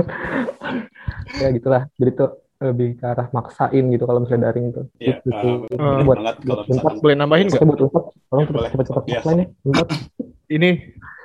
[1.42, 2.31] ya gitulah, jadi tuh
[2.64, 4.85] lebih ke arah maksain gitu kalau misalnya daring tuh.
[4.96, 5.48] Iya, Gitu.
[5.77, 7.61] uh, buat banget kalau misalkan Boleh nambahin nggak?
[7.62, 8.70] Buat Unpad, tolong Ya, boleh.
[8.72, 9.18] cepat-cepat Iya.
[9.20, 9.48] offline ya.
[10.46, 10.70] Ini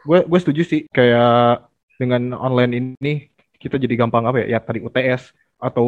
[0.04, 1.66] gue gue setuju sih kayak
[2.00, 3.14] dengan online ini
[3.56, 4.56] kita jadi gampang apa ya?
[4.56, 5.88] Ya tadi UTS atau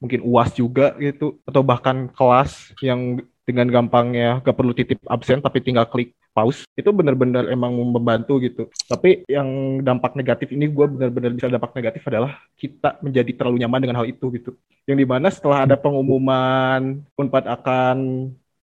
[0.00, 5.58] mungkin UAS juga gitu atau bahkan kelas yang dengan gampangnya gak perlu titip absen tapi
[5.58, 8.72] tinggal klik pause itu benar-benar emang membantu gitu.
[8.88, 13.80] Tapi yang dampak negatif ini gue benar-benar bisa dampak negatif adalah kita menjadi terlalu nyaman
[13.84, 14.50] dengan hal itu gitu.
[14.88, 17.96] Yang di mana setelah ada pengumuman Unpad akan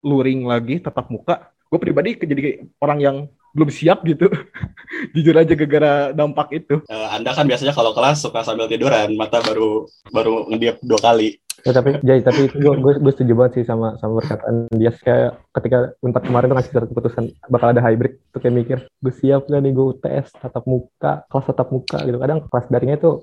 [0.03, 3.17] luring lagi tatap muka gue pribadi jadi orang yang
[3.53, 4.29] belum siap gitu.
[5.15, 6.81] Jujur aja gara-gara dampak itu.
[6.89, 11.39] Eh, Anda kan biasanya kalau kelas suka sambil tiduran, mata baru baru ngediap dua kali.
[11.63, 14.91] Ya, tapi jadi tapi itu gue gue gue setuju banget sih sama sama perkataan dia.
[14.91, 19.13] Kayak ketika unpad kemarin tuh ngasih surat keputusan bakal ada hybrid tuh kayak mikir gue
[19.15, 22.19] siap gak nih gue UTS tatap muka kelas tatap muka gitu.
[22.19, 23.15] Kadang kelas daringnya tuh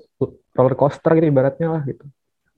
[0.56, 2.06] roller coaster gitu ibaratnya lah gitu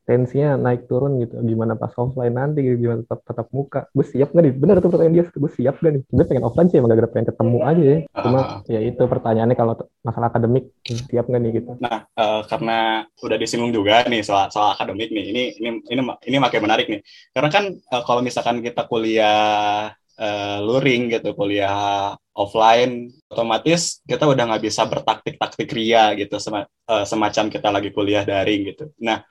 [0.02, 4.34] tensinya naik turun gitu gimana pas offline nanti gitu, gimana tetap tatap muka gue siap
[4.34, 6.90] gak nih bener tuh pertanyaan dia gue siap gak nih gue pengen offline sih emang
[6.92, 8.58] gak pengen ketemu aja ya cuma Ah.
[8.66, 12.78] ya itu pertanyaannya kalau masalah akademik siap gak nih gitu Nah, eh, karena
[13.22, 17.00] udah disinggung juga nih soal soal akademik nih, ini ini ini ini makin menarik nih.
[17.30, 24.44] Karena kan eh, kalau misalkan kita kuliah eh, luring gitu, kuliah offline, otomatis kita udah
[24.48, 28.92] nggak bisa bertaktik-taktik ria gitu, sema- eh, semacam kita lagi kuliah daring gitu.
[29.00, 29.24] Nah,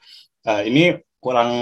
[0.47, 0.83] eh, ini
[1.21, 1.53] kurang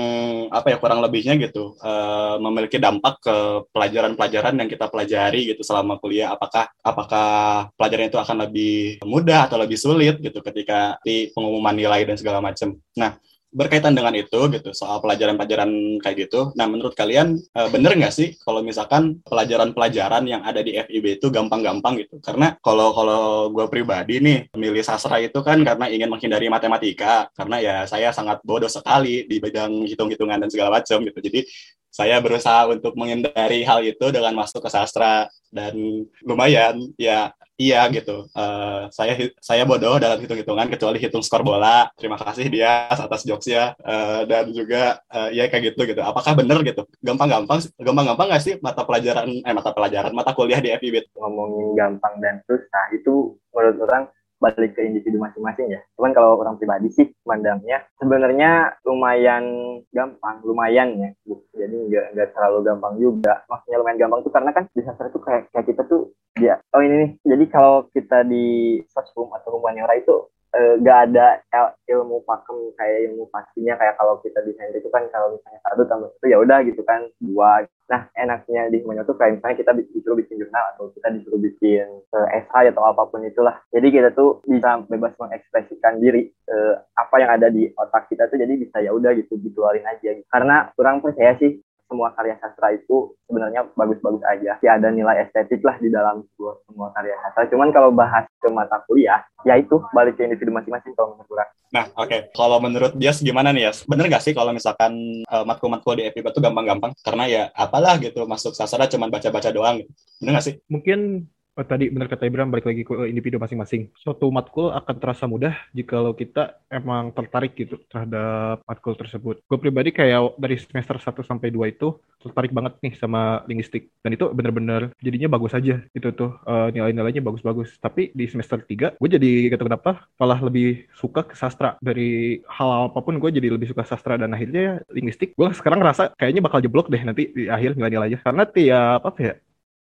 [0.56, 3.36] apa ya kurang lebihnya gitu eh, memiliki dampak ke
[3.76, 7.30] pelajaran-pelajaran yang kita pelajari gitu selama kuliah apakah apakah
[7.76, 12.39] pelajaran itu akan lebih mudah atau lebih sulit gitu ketika di pengumuman nilai dan segala
[12.39, 12.80] macam.
[12.96, 16.54] Nah, berkaitan dengan itu gitu soal pelajaran-pelajaran kayak gitu.
[16.54, 21.28] Nah, menurut kalian eh, bener nggak sih kalau misalkan pelajaran-pelajaran yang ada di FIB itu
[21.34, 22.22] gampang-gampang gitu?
[22.22, 27.58] Karena kalau kalau gue pribadi nih memilih sastra itu kan karena ingin menghindari matematika karena
[27.58, 31.20] ya saya sangat bodoh sekali di bidang hitung-hitungan dan segala macam gitu.
[31.20, 31.42] Jadi
[31.90, 35.74] saya berusaha untuk menghindari hal itu dengan masuk ke sastra dan
[36.22, 38.26] lumayan ya iya gitu.
[38.32, 41.91] Eh, saya saya bodoh dalam hitung-hitungan kecuali hitung skor bola.
[42.00, 43.76] Terima kasih dia atas jokesnya.
[43.84, 46.00] Eh, dan juga eh, ya kayak gitu gitu.
[46.00, 46.88] Apakah bener gitu?
[47.04, 52.15] Gampang-gampang gampang-gampang nggak sih mata pelajaran eh mata pelajaran mata kuliah di FIB ngomongin gampang
[52.24, 54.04] dan susah itu menurut orang
[54.39, 55.80] balik ke individu masing-masing ya.
[55.99, 59.43] Cuman kalau orang pribadi sih mandangnya sebenarnya lumayan
[59.91, 61.10] gampang, lumayan ya.
[61.54, 63.43] Jadi nggak nggak terlalu gampang juga.
[63.52, 66.82] Maksudnya lumayan gampang tuh karena kan di sastra itu kayak kayak kita tuh dia oh
[66.82, 67.12] ini nih.
[67.36, 72.98] Jadi kalau kita di sosum atau humaniora itu eh, nggak ada el- ilmu pakem kayak
[73.12, 76.38] ilmu pastinya kayak kalau kita di sains itu kan kalau misalnya satu tambah satu ya
[76.42, 80.62] udah gitu kan dua Nah, enaknya di humaniora tuh kayak misalnya kita disuruh bikin jurnal
[80.78, 83.58] atau kita disuruh bikin eh, esai atau apa pun itulah.
[83.74, 88.38] Jadi kita tuh bisa bebas mengekspresikan diri eh, apa yang ada di otak kita tuh
[88.38, 90.22] jadi bisa ya udah gitu dikeluarin aja.
[90.30, 91.58] Karena kurang percaya sih
[91.89, 94.62] semua karya sastra itu sebenarnya bagus-bagus aja.
[94.62, 97.49] Ya ada nilai estetik lah di dalam semua, semua karya sastra.
[97.49, 101.49] Cuman kalau bahas ke mata kuliah, ya itu balik ke individu masing-masing kalau menurut kurang.
[101.73, 102.34] Nah, oke.
[102.34, 103.71] Kalau menurut dia gimana nih ya?
[103.89, 106.93] Bener gak sih kalau misalkan eh, matkul-matkul di FIB itu gampang-gampang?
[107.02, 109.82] Karena ya apalah gitu, masuk sastra cuma baca-baca doang.
[109.82, 109.91] Gitu.
[110.21, 110.56] Bener gak sih?
[110.69, 111.25] mungkin
[111.60, 113.91] oh, tadi benar kata Ibrahim balik lagi ke individu masing-masing.
[114.00, 119.43] Suatu matkul akan terasa mudah jikalau kita emang tertarik gitu terhadap matkul tersebut.
[119.43, 124.15] Gue pribadi kayak dari semester 1 sampai 2 itu tertarik banget nih sama linguistik dan
[124.15, 127.76] itu bener-bener jadinya bagus aja gitu tuh eh, nilai-nilainya bagus-bagus.
[127.84, 132.93] Tapi di semester 3 gue jadi tahu kenapa malah lebih suka ke sastra dari hal
[132.93, 136.63] apa pun gue jadi lebih suka sastra dan akhirnya linguistik gue sekarang ngerasa kayaknya bakal
[136.63, 139.34] jeblok deh nanti di akhir nilai-nilainya karena tiap apa ya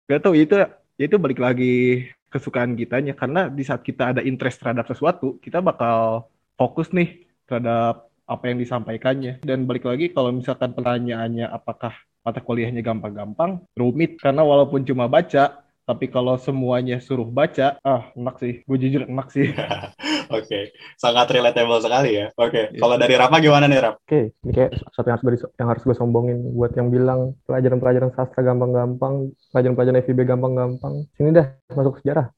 [0.09, 0.57] Gak tau itu
[0.99, 3.15] ya itu balik lagi kesukaan kitanya.
[3.15, 6.27] Karena di saat kita ada interest terhadap sesuatu kita bakal
[6.59, 9.39] fokus nih terhadap apa yang disampaikannya.
[9.41, 14.19] Dan balik lagi kalau misalkan pertanyaannya apakah mata kuliahnya gampang-gampang rumit.
[14.19, 18.53] Karena walaupun cuma baca tapi kalau semuanya suruh baca ah enak sih.
[18.67, 19.49] Gue jujur enak sih
[20.29, 22.29] Oke, sangat relatable sekali ya.
[22.37, 22.77] Oke, Iya.
[22.77, 23.97] kalau dari Rafa gimana nih, Raf?
[24.05, 28.45] Oke, ini kayak sesuatu yang harus, yang harus gue sombongin buat yang bilang pelajaran-pelajaran sastra
[28.45, 31.09] gampang-gampang, pelajaran-pelajaran FIB gampang-gampang.
[31.17, 32.29] Sini dah, masuk sejarah.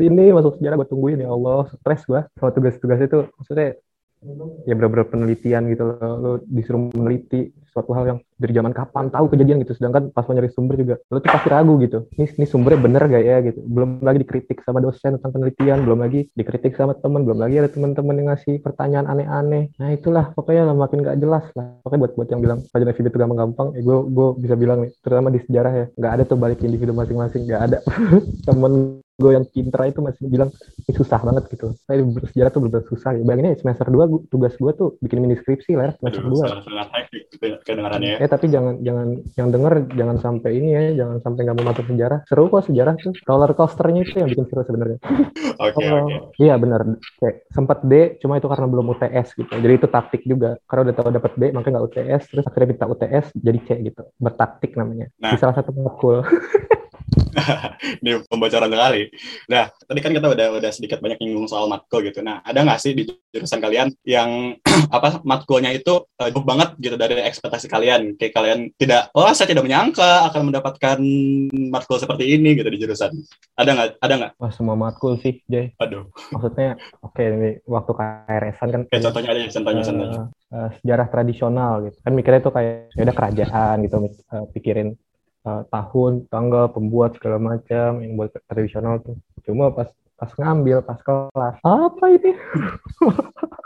[0.00, 1.68] Sini masuk sejarah, gue tungguin ya Allah.
[1.68, 2.20] Stres gue.
[2.32, 3.76] Kalau tugas-tugas itu, maksudnya
[4.66, 6.12] ya bener-bener penelitian gitu loh.
[6.16, 9.78] Lo disuruh meneliti suatu hal yang dari zaman kapan tahu kejadian gitu.
[9.78, 12.10] Sedangkan pas mau nyari sumber juga lo tuh pasti ragu gitu.
[12.18, 13.60] Ini ini sumbernya bener gak ya gitu.
[13.62, 17.70] Belum lagi dikritik sama dosen tentang penelitian belum lagi dikritik sama temen belum lagi ada
[17.70, 19.70] teman-teman yang ngasih pertanyaan aneh-aneh.
[19.78, 21.78] Nah itulah pokoknya lah makin gak jelas lah.
[21.86, 24.90] Pokoknya buat buat yang bilang pelajaran FIB itu gampang-gampang eh, gue gue bisa bilang nih
[24.98, 27.78] terutama di sejarah ya nggak ada tuh balik individu masing-masing nggak ada.
[28.48, 30.50] Temen gue yang pinter itu masih bilang
[30.86, 31.74] ini susah banget gitu.
[31.90, 33.18] Saya bersejarah tuh bener susah.
[33.18, 33.26] Ya.
[33.26, 36.62] Bayangin ya semester 2 tugas gue tuh bikin mini skripsi lah semester Aduh, 2.
[36.62, 37.22] Sangat hektik
[37.66, 38.18] kedengarannya ya.
[38.22, 41.84] Eh tapi jangan jangan yang denger jangan sampai ini ya, jangan sampai nggak mau masuk
[41.90, 42.18] sejarah.
[42.30, 43.12] Seru kok sejarah tuh.
[43.26, 44.98] Roller coasternya itu yang bikin seru sebenarnya.
[45.58, 46.14] Oke okay, oh, oke.
[46.38, 46.46] Okay.
[46.46, 46.80] Iya benar.
[47.18, 49.50] Kayak sempat D cuma itu karena belum UTS gitu.
[49.58, 50.54] Jadi itu taktik juga.
[50.70, 54.02] Karena udah tahu dapat B makanya nggak UTS terus akhirnya minta UTS jadi C gitu.
[54.22, 55.10] Bertaktik namanya.
[55.18, 55.34] Nah.
[55.34, 56.22] Di salah satu makul.
[58.02, 59.02] ini pembocoran sekali.
[59.48, 62.20] Nah, tadi kan kita udah udah sedikit banyak nyinggung soal matkul gitu.
[62.20, 64.56] Nah, ada nggak sih di jurusan kalian yang
[64.96, 68.14] apa matkulnya itu uh, jauh banget gitu dari ekspektasi kalian?
[68.16, 70.98] Kayak kalian tidak, oh saya tidak menyangka akan mendapatkan
[71.72, 73.12] matkul seperti ini gitu di jurusan.
[73.58, 73.88] Ada nggak?
[74.02, 74.32] Ada nggak?
[74.38, 75.74] Wah, semua matkul sih, Jay.
[75.82, 76.10] Aduh.
[76.34, 78.82] Maksudnya, oke okay, waktu KRS-an kan.
[78.88, 80.22] Oke, contohnya aja, contohnya, uh, contohnya.
[80.48, 81.96] Uh, sejarah tradisional gitu.
[82.00, 83.96] Kan mikirnya itu kayak ya udah kerajaan gitu,
[84.32, 84.88] uh, pikirin
[85.48, 89.16] uh, tahun, tanggal, pembuat segala macam yang buat tradisional tuh.
[89.48, 89.88] Cuma pas
[90.20, 92.32] pas ngambil pas kelas apa ini?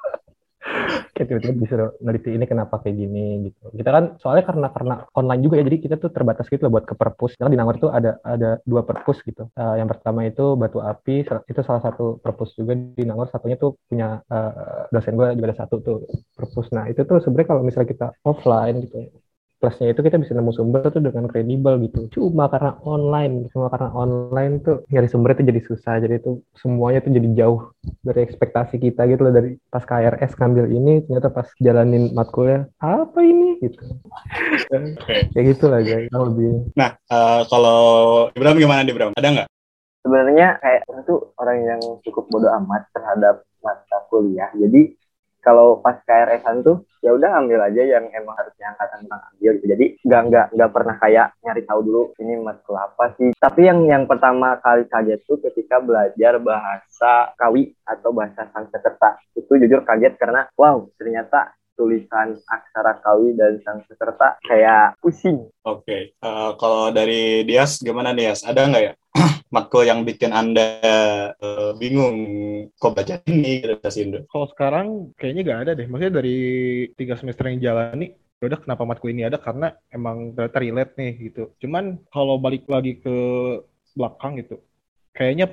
[1.13, 3.75] kayak tiba-tiba bisa neliti ini kenapa kayak gini gitu.
[3.75, 6.87] Kita kan soalnya karena karena online juga ya, jadi kita tuh terbatas gitu loh buat
[6.87, 7.35] ke perpus.
[7.37, 9.51] Karena di Nangor tuh ada ada dua perpus gitu.
[9.55, 13.29] Uh, yang pertama itu batu api, itu salah satu perpus juga di Nangor.
[13.31, 15.97] Satunya tuh punya uh, dosen gue juga ada satu tuh
[16.35, 16.71] perpus.
[16.71, 19.11] Nah itu tuh sebenarnya kalau misalnya kita offline gitu,
[19.63, 22.11] plusnya itu kita bisa nemu sumber tuh dengan kredibel gitu.
[22.11, 26.03] Cuma karena online, cuma karena online tuh nyari sumber itu jadi susah.
[26.03, 27.71] Jadi itu semuanya tuh jadi jauh
[28.03, 33.23] dari ekspektasi kita gitu loh dari pas KRS ngambil ini ternyata pas jalanin matkulnya apa
[33.23, 33.79] ini gitu.
[34.67, 35.31] Okay.
[35.31, 36.67] Kayak gitu lah guys, lebih.
[36.75, 37.81] Nah, uh, kalau
[38.35, 39.15] Ibrahim gimana Ibrahim?
[39.15, 39.49] Ada nggak?
[40.03, 44.51] Sebenarnya kayak itu orang yang cukup bodoh amat terhadap mata kuliah.
[44.59, 44.99] Jadi
[45.43, 49.67] kalau pas KRS-an tuh ya udah ambil aja yang emang harusnya angkatan tentang ambil gitu.
[49.75, 53.35] Jadi nggak nggak nggak pernah kayak nyari tahu dulu ini matkul apa sih.
[53.37, 59.19] Tapi yang yang pertama kali kaget tuh ketika belajar bahasa Kawi atau bahasa Sanskerta.
[59.35, 65.49] Itu jujur kaget karena wow ternyata tulisan aksara Kawi dan Sanskerta kayak pusing.
[65.65, 66.03] Oke, okay.
[66.23, 68.45] uh, eh, kalau dari Dias gimana Dias?
[68.45, 68.93] Ada nggak ya
[69.55, 70.69] matkul yang bikin Anda
[71.37, 72.19] uh, bingung
[72.77, 74.25] kok baca ini Indo?
[74.29, 75.87] Kalau sekarang kayaknya nggak ada deh.
[75.89, 76.39] Maksudnya dari
[76.97, 81.13] tiga semester yang jalani, ya udah kenapa matkul ini ada karena emang ternyata relate nih
[81.31, 81.43] gitu.
[81.63, 83.17] Cuman kalau balik lagi ke
[83.93, 84.57] belakang gitu,
[85.13, 85.53] kayaknya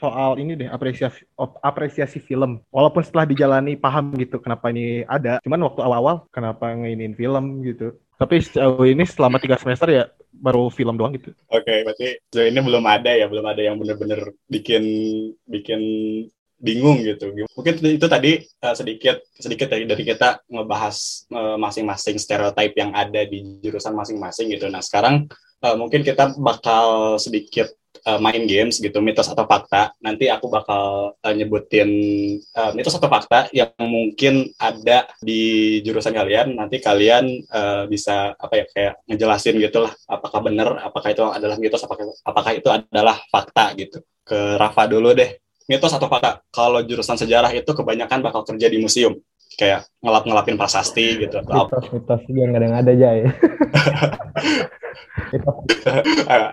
[0.00, 1.28] soal ini deh apresiasi
[1.60, 7.12] apresiasi film walaupun setelah dijalani paham gitu kenapa ini ada cuman waktu awal-awal kenapa ngeinin
[7.12, 11.32] film gitu tapi sejauh ini selama tiga semester ya baru film doang gitu.
[11.48, 14.84] Oke, okay, berarti so ini belum ada ya, belum ada yang benar-benar bikin
[15.48, 15.80] bikin
[16.60, 17.32] bingung gitu.
[17.56, 20.96] Mungkin itu tadi uh, sedikit sedikit dari, dari kita ngebahas
[21.32, 24.68] uh, masing-masing stereotip yang ada di jurusan masing-masing gitu.
[24.68, 25.24] Nah, sekarang
[25.64, 27.72] uh, mungkin kita bakal sedikit
[28.06, 31.90] uh, main games gitu mitos atau fakta nanti aku bakal uh, nyebutin
[32.56, 36.56] uh, mitos atau fakta yang mungkin ada di jurusan kalian.
[36.56, 41.82] Nanti kalian uh, bisa apa ya kayak ngejelasin gitulah apakah benar apakah itu adalah mitos
[41.84, 43.98] apakah apakah itu adalah fakta gitu.
[44.24, 45.36] Ke Rafa dulu deh.
[45.70, 46.42] Mitos atau fakta?
[46.50, 49.14] Kalau jurusan sejarah itu kebanyakan bakal kerja di museum.
[49.58, 53.28] Kayak ngelap-ngelapin prasasti gitu mitos mitos yang kadang ada aja ya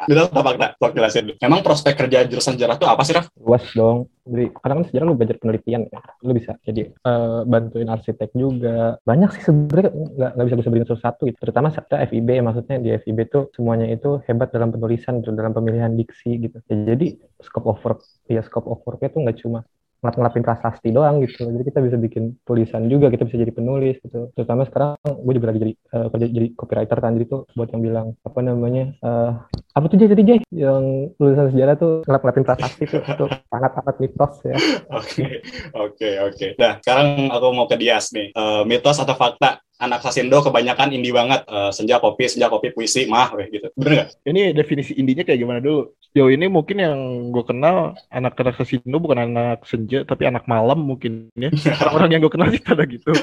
[0.07, 3.27] Itu apa tak Kok jelasin Memang prospek kerja jurusan sejarah itu apa sih, Raf?
[3.39, 4.09] Luas dong.
[4.27, 5.99] Jadi, karena kan sejarah lu belajar penelitian ya.
[6.21, 8.99] Lu bisa jadi uh, bantuin arsitek juga.
[9.07, 11.37] Banyak sih sebenarnya nggak nggak bisa bisa berikan satu gitu.
[11.39, 16.43] Terutama saya FIB, maksudnya di FIB tuh semuanya itu hebat dalam penulisan, dalam pemilihan diksi
[16.43, 16.59] gitu.
[16.67, 19.63] Ya, jadi scope of work, ya scope of worknya tuh nggak cuma
[20.01, 21.47] ngelap-ngelapin prasasti doang gitu.
[21.49, 24.29] Jadi kita bisa bikin tulisan juga, kita bisa jadi penulis gitu.
[24.37, 27.11] Terutama sekarang gue juga lagi jadi uh, kerja jadi copywriter kan.
[27.17, 29.31] Jadi tuh buat yang bilang apa namanya uh,
[29.73, 34.33] apa tuh jadi Jay yang tulisan sejarah tuh ngelap-ngelapin prasasti tuh itu sangat sangat mitos
[34.43, 34.55] ya.
[34.97, 35.41] Oke
[35.75, 36.47] oke oke.
[36.57, 38.33] Nah sekarang aku mau ke Dias nih.
[38.33, 43.05] Uh, mitos atau fakta anak Sasindo kebanyakan indie banget uh, senja kopi senja kopi puisi
[43.05, 43.69] mah weh gitu.
[43.77, 44.07] Bener nggak?
[44.25, 45.93] Ini definisi indinya kayak gimana dulu?
[46.01, 46.97] Sejauh ini mungkin yang
[47.29, 51.53] gue kenal anak-anak Sasindo bukan anak senja tapi anak malam mungkin ya.
[51.85, 53.13] Orang-orang yang gue kenal sih ada gitu.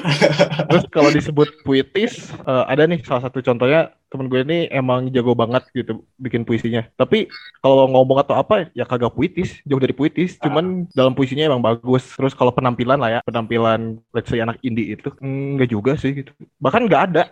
[0.71, 5.35] Terus kalau disebut puitis uh, ada nih salah satu contohnya temen gue ini emang jago
[5.35, 6.87] banget gitu bikin puisinya.
[6.95, 7.27] Tapi
[7.59, 10.39] kalau ngomong atau apa ya kagak puitis jauh dari puitis.
[10.39, 10.47] Ah.
[10.47, 12.15] cuman dalam puisinya emang bagus.
[12.15, 16.31] Terus kalau penampilan lah ya penampilan let's say anak indie itu enggak juga sih gitu
[16.59, 17.23] bahkan nggak ada.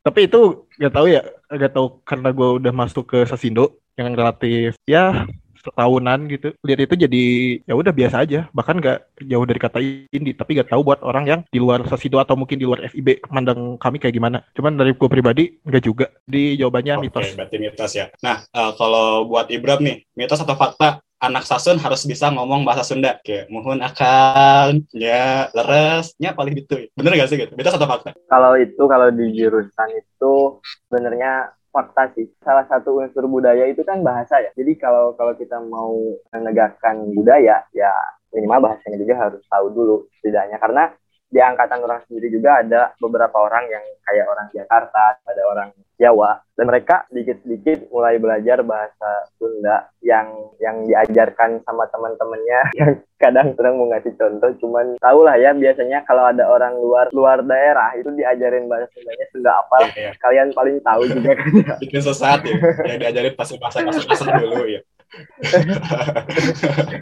[0.00, 1.20] Tapi itu gak tahu ya,
[1.52, 5.28] gak tahu karena gue udah masuk ke Sasindo yang relatif ya
[5.62, 6.48] tahunan gitu.
[6.64, 7.24] Lihat itu jadi
[7.64, 8.48] ya udah biasa aja.
[8.50, 8.98] Bahkan nggak
[9.28, 9.78] jauh dari kata
[10.10, 13.28] indie tapi nggak tahu buat orang yang di luar Sasido atau mungkin di luar FIB
[13.28, 14.40] mandang kami kayak gimana.
[14.56, 16.06] Cuman dari gue pribadi nggak juga.
[16.24, 17.28] Di jawabannya Oke, mitos.
[17.36, 18.06] berarti mitos ya.
[18.24, 22.82] Nah, eh, kalau buat Ibram nih, mitos atau fakta anak Sasun harus bisa ngomong bahasa
[22.82, 23.20] Sunda.
[23.20, 28.16] Kayak mohon akan ya leresnya paling gitu bener gak sih gitu mitos atau fakta?
[28.26, 30.58] Kalau itu kalau di jurusan itu
[30.88, 32.26] sebenarnya fakta sih.
[32.42, 34.50] Salah satu unsur budaya itu kan bahasa ya.
[34.54, 35.94] Jadi kalau kalau kita mau
[36.34, 37.92] menegakkan budaya ya
[38.30, 40.94] minimal bahasanya juga harus tahu dulu setidaknya karena
[41.30, 45.70] di angkatan orang sendiri juga ada beberapa orang yang kayak orang Jakarta, ada orang
[46.00, 53.52] Jawa dan mereka dikit-dikit mulai belajar bahasa Sunda yang yang diajarkan sama teman-temannya yang kadang
[53.52, 57.92] sedang mau ngasih contoh cuman tau lah ya biasanya kalau ada orang luar luar daerah
[58.00, 60.10] itu diajarin bahasa Sundanya Sunda apa Iya, iya.
[60.24, 61.48] kalian paling tahu juga kan
[61.84, 62.56] bikin sesat ya
[62.88, 64.80] yang diajarin pasti bahasa kasar-kasar dulu ya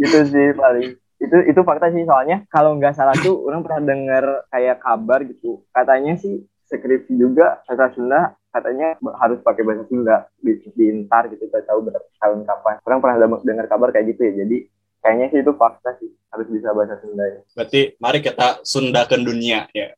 [0.02, 4.24] gitu sih paling itu itu fakta sih soalnya kalau nggak salah tuh orang pernah dengar
[4.54, 5.66] kayak kabar gitu.
[5.74, 11.48] Katanya sih skripsi juga bahasa Sunda katanya harus pakai bahasa Sunda di, di intar gitu
[11.50, 12.74] gak tahu berapa tahun kapan.
[12.86, 14.58] Orang pernah dengar kabar kayak gitu ya jadi
[14.98, 17.40] kayaknya sih itu fakta sih harus bisa bahasa Sunda ya.
[17.56, 19.88] berarti mari kita Sundakan dunia ya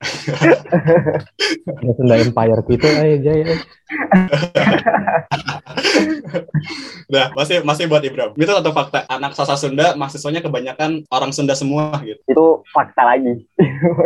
[1.80, 3.46] Ya, Sunda Empire gitu aja Jaya.
[7.10, 8.38] Nah, masih masih buat Ibram.
[8.38, 9.02] Mitos atau fakta?
[9.10, 12.22] Anak Sasa Sunda, mahasiswanya kebanyakan orang Sunda semua gitu.
[12.22, 13.42] itu fakta lagi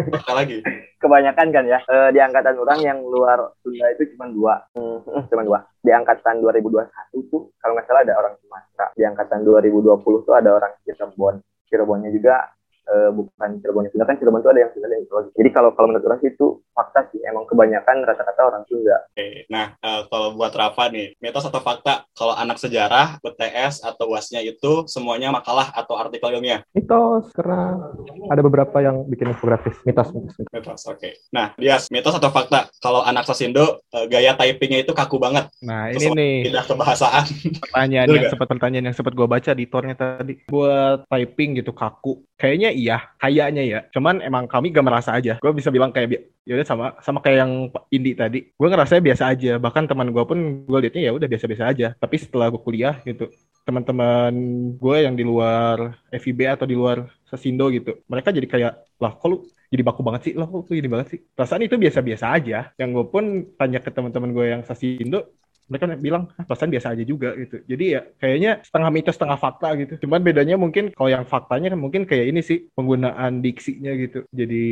[0.09, 0.65] Fakta lagi.
[1.05, 1.79] Kebanyakan kan ya.
[1.85, 4.55] Eh, di angkatan orang yang luar Sunda itu cuma dua.
[4.73, 5.59] Hmm, cuma dua.
[5.85, 8.87] Di angkatan 2021 tuh kalau nggak salah ada orang Sumatera.
[8.97, 11.35] Di angkatan 2020 tuh ada orang Cirebon.
[11.69, 12.49] Cirebonnya juga
[12.89, 15.87] eh, bukan Cirebonnya Sunda kan Cirebon tuh ada yang Sunda yang Jawa jadi kalau kalau
[15.93, 19.47] menurut orang sih itu fakta sih emang kebanyakan rata-rata orang Sunda Oke.
[19.47, 22.03] Nah, eh, kalau buat Rafa nih, mitos atau fakta?
[22.19, 26.67] Kalau anak sejarah, UTS atau UASnya itu semuanya makalah atau artikel ilmiah.
[26.75, 27.79] Mitos karena
[28.27, 30.35] ada beberapa yang bikin infografis mitos mitos.
[30.35, 30.51] mitos.
[30.51, 31.11] Mitos, oke.
[31.31, 32.67] Nah, Dias, mitos atau fakta?
[32.83, 35.47] Kalau anak Sasindo, eh, gaya typingnya itu kaku banget.
[35.63, 37.25] nah Terus ini nih Tidak kebahasaan.
[37.63, 42.19] pertanyaan yang sempat pertanyaan yang sempat gue baca di tornya tadi buat typing gitu kaku
[42.35, 43.81] kayaknya iya kayaknya ya.
[43.95, 45.39] Cuman emang kami gak merasa aja.
[45.39, 47.53] Gue bisa bilang kayak yaudah sama sama kayak yang
[47.89, 48.39] Indi tadi.
[48.53, 49.53] Gue ngerasanya biasa aja.
[49.63, 51.89] Bahkan teman gue pun gue liatnya ya udah biasa-biasa aja.
[51.97, 53.31] Tapi setelah gue kuliah gitu
[53.65, 54.35] teman-teman
[54.77, 59.49] gue yang di luar FIB atau di luar Sesindo gitu mereka jadi kayak lah kok
[59.73, 60.33] jadi baku banget sih?
[60.39, 61.19] Lah kok lu jadi banget sih?
[61.35, 62.59] Perasaan itu biasa-biasa aja.
[62.79, 63.25] Yang gue pun
[63.59, 65.35] tanya ke teman-teman gue yang Sesindo
[65.69, 69.69] mereka bilang ah, perasaan biasa aja juga gitu jadi ya kayaknya setengah mitos setengah fakta
[69.81, 74.25] gitu cuman bedanya mungkin kalau yang faktanya kan mungkin kayak ini sih penggunaan diksinya gitu
[74.33, 74.65] jadi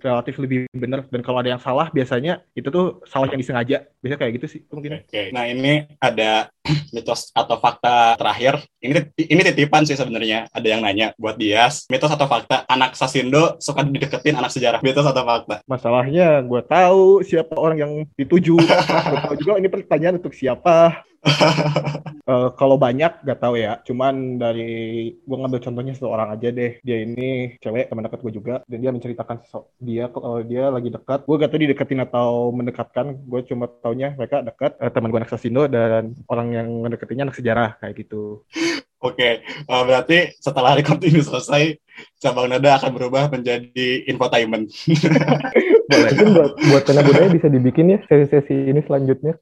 [0.00, 4.20] relatif lebih benar dan kalau ada yang salah biasanya itu tuh salah yang disengaja biasanya
[4.20, 5.34] kayak gitu sih mungkin Oke.
[5.34, 6.48] Nah, ini ada
[6.94, 8.62] mitos atau fakta terakhir.
[8.78, 10.48] Ini ini titipan sih sebenarnya.
[10.54, 11.84] Ada yang nanya buat Dias.
[11.90, 12.62] Mitos atau fakta?
[12.70, 14.80] Anak Sasindo suka dideketin anak sejarah.
[14.80, 15.64] Mitos atau fakta?
[15.64, 21.06] masalahnya gue tahu siapa orang yang dituju gue tahu juga ini pertanyaan untuk siapa?
[22.24, 23.84] Eh, kalau banyak gak tahu ya.
[23.84, 26.80] Cuman dari gue ngambil contohnya seseorang aja deh.
[26.80, 28.54] Dia ini cewek teman dekat gue juga.
[28.64, 31.28] Dan dia menceritakan sosok dia kalau dia lagi dekat.
[31.28, 33.20] Gue gak tahu dideketin atau mendekatkan.
[33.28, 34.72] Gue cuma taunya mereka dekat.
[34.80, 38.48] Eh, teman gue anak Sasindo dan orang yang mendekatinya anak sejarah kayak gitu.
[39.04, 41.76] Oke, eh, berarti setelah record ini selesai,
[42.24, 44.72] cabang nada akan berubah menjadi infotainment.
[45.90, 49.36] boleh Mungkin buat buat Tena budaya bisa dibikin ya sesi-sesi ini selanjutnya.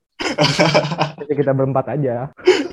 [1.23, 2.31] Jadi kita berempat aja.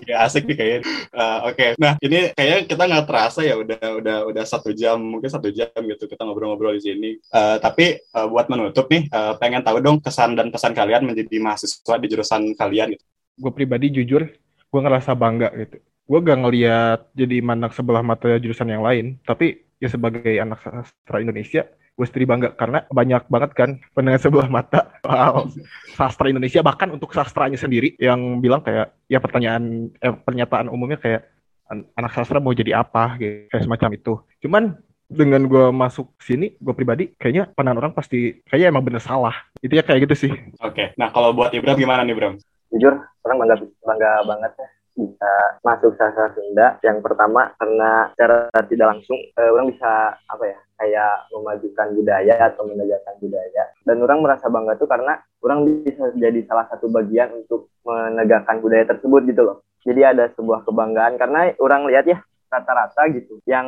[0.09, 0.79] ya asik nih kayaknya.
[1.13, 5.29] Eh, Oke, nah ini kayaknya kita nggak terasa ya udah udah udah satu jam mungkin
[5.29, 7.11] satu jam gitu kita ngobrol-ngobrol di sini.
[7.21, 11.37] Eh, tapi eh, buat menutup nih, eh, pengen tahu dong kesan dan pesan kalian menjadi
[11.37, 12.97] mahasiswa di jurusan kalian.
[12.97, 13.05] Gitu.
[13.39, 14.27] gue pribadi jujur
[14.69, 19.63] gue ngerasa bangga gitu gue gak ngeliat jadi mandang sebelah mata jurusan yang lain tapi
[19.79, 21.65] ya sebagai anak sastra Indonesia
[21.99, 24.87] gue sendiri bangga karena banyak banget kan pendengar sebelah mata.
[25.03, 25.51] Soal
[25.99, 31.27] sastra Indonesia bahkan untuk sastranya sendiri yang bilang kayak ya pertanyaan eh, pernyataan umumnya kayak
[31.67, 33.19] "An- anak sastra mau jadi apa?
[33.19, 34.13] Gitu kayak semacam itu.
[34.47, 34.63] Cuman
[35.11, 39.35] dengan gue masuk sini gue pribadi kayaknya pandangan orang pasti kayaknya emang bener salah.
[39.59, 40.31] Itu ya kayak gitu sih.
[40.63, 42.39] Oke, nah kalau buat Ibram gimana nih Ibram?
[42.69, 45.31] jujur orang bangga bangga banget ya bisa
[45.65, 46.77] masuk sastra Sunda.
[46.85, 49.91] Yang pertama karena secara tidak langsung eh, orang bisa
[50.29, 55.67] apa ya kayak memajukan budaya atau menegakkan budaya dan orang merasa bangga tuh karena orang
[55.67, 61.19] bisa jadi salah satu bagian untuk menegakkan budaya tersebut gitu loh jadi ada sebuah kebanggaan
[61.19, 62.17] karena orang lihat ya
[62.49, 63.67] rata-rata gitu yang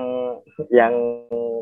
[0.74, 0.94] yang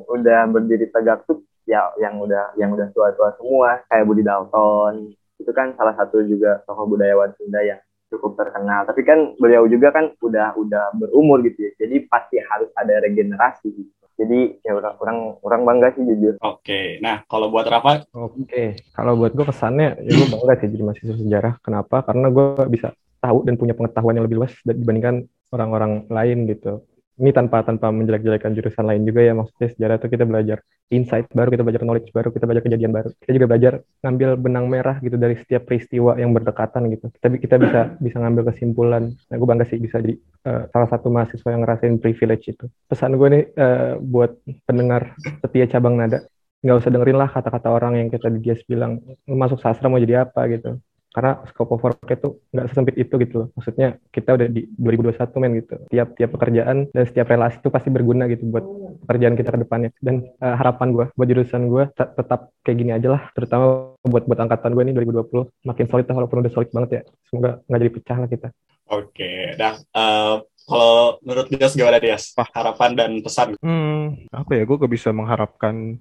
[0.07, 5.51] udah berdiri tegak tuh ya yang udah yang udah tua-tua semua kayak Budi Dalton itu
[5.55, 7.79] kan salah satu juga tokoh budayawan Sunda yang
[8.11, 8.83] cukup terkenal.
[8.89, 11.71] Tapi kan beliau juga kan udah udah berumur gitu ya.
[11.85, 13.98] Jadi pasti harus ada regenerasi gitu.
[14.19, 15.17] Jadi ya orang orang
[15.47, 16.35] orang bangga sih jujur.
[16.43, 18.03] Oke, nah kalau buat Rafa?
[18.11, 21.53] Oke, kalau buat gue kesannya ya gue bangga sih jadi mahasiswa sejarah.
[21.63, 22.03] Kenapa?
[22.03, 22.91] Karena gue bisa
[23.23, 25.23] tahu dan punya pengetahuan yang lebih luas dibandingkan
[25.55, 26.83] orang-orang lain gitu
[27.19, 30.57] ini tanpa tanpa menjelek-jelekan jurusan lain juga ya maksudnya sejarah itu kita belajar
[30.89, 33.09] insight baru kita belajar knowledge baru kita belajar kejadian baru.
[33.19, 37.11] Kita juga belajar ngambil benang merah gitu dari setiap peristiwa yang berdekatan gitu.
[37.11, 39.03] Kita kita bisa bisa ngambil kesimpulan.
[39.29, 40.15] Nah gue bangga sih bisa jadi
[40.47, 42.65] uh, salah satu mahasiswa yang ngerasain privilege itu.
[42.87, 45.13] Pesan gue nih uh, buat pendengar
[45.43, 46.23] setia cabang nada
[46.59, 50.27] nggak usah dengerin lah kata-kata orang yang kita di Gias bilang masuk sastra mau jadi
[50.27, 50.43] apa?
[50.51, 50.75] gitu
[51.09, 53.47] karena scope of work itu nggak sesempit itu gitu loh.
[53.57, 55.75] Maksudnya kita udah di 2021 men gitu.
[55.89, 58.65] Tiap-tiap pekerjaan dan setiap relasi itu pasti berguna gitu buat
[59.05, 59.89] pekerjaan kita ke depannya.
[59.97, 63.21] Dan uh, harapan gue buat jurusan gue tetap kayak gini aja lah.
[63.33, 67.01] Terutama buat buat angkatan gue ini 2020 makin solid lah walaupun udah solid banget ya.
[67.25, 68.49] Semoga nggak jadi pecah lah kita.
[68.89, 69.77] Oke, dah.
[69.93, 72.33] Uh, kalau menurut Dias gimana Dias?
[72.53, 73.57] Harapan dan pesan?
[73.61, 74.65] Hmm, apa ya?
[74.69, 75.97] Gue gak bisa mengharapkan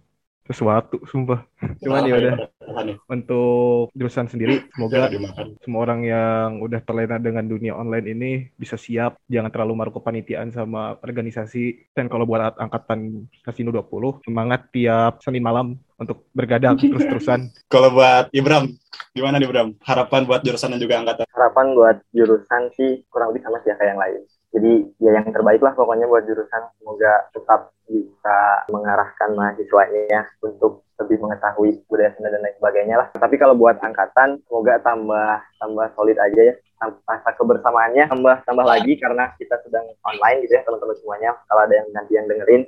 [0.48, 1.44] sesuatu sumpah.
[1.84, 2.34] Cuman ya udah.
[3.08, 5.08] untuk jurusan sendiri semoga
[5.64, 9.20] semua orang yang udah terlena dengan dunia online ini bisa siap.
[9.28, 11.92] Jangan terlalu maruk kepanitiaan sama organisasi.
[11.92, 17.52] Dan kalau buat angkatan Kasino 20 semangat tiap Senin malam untuk bergadang terus-terusan.
[17.68, 18.72] Kalau buat Ibram
[19.12, 19.68] gimana nih Ibram?
[19.84, 21.24] Harapan buat jurusan dan juga angkatan?
[21.32, 25.28] Harapan buat jurusan sih kurang lebih sama sih ya kayak yang lain jadi ya yang
[25.28, 28.38] terbaik lah pokoknya buat jurusan semoga tetap bisa
[28.68, 33.08] mengarahkan mahasiswanya ya untuk lebih mengetahui budaya Sunda dan lain sebagainya lah.
[33.14, 36.54] Tapi kalau buat angkatan, semoga tambah tambah solid aja ya.
[37.06, 41.30] Rasa kebersamaannya tambah tambah lagi karena kita sedang online gitu ya teman-teman semuanya.
[41.46, 42.62] Kalau ada yang nanti yang dengerin,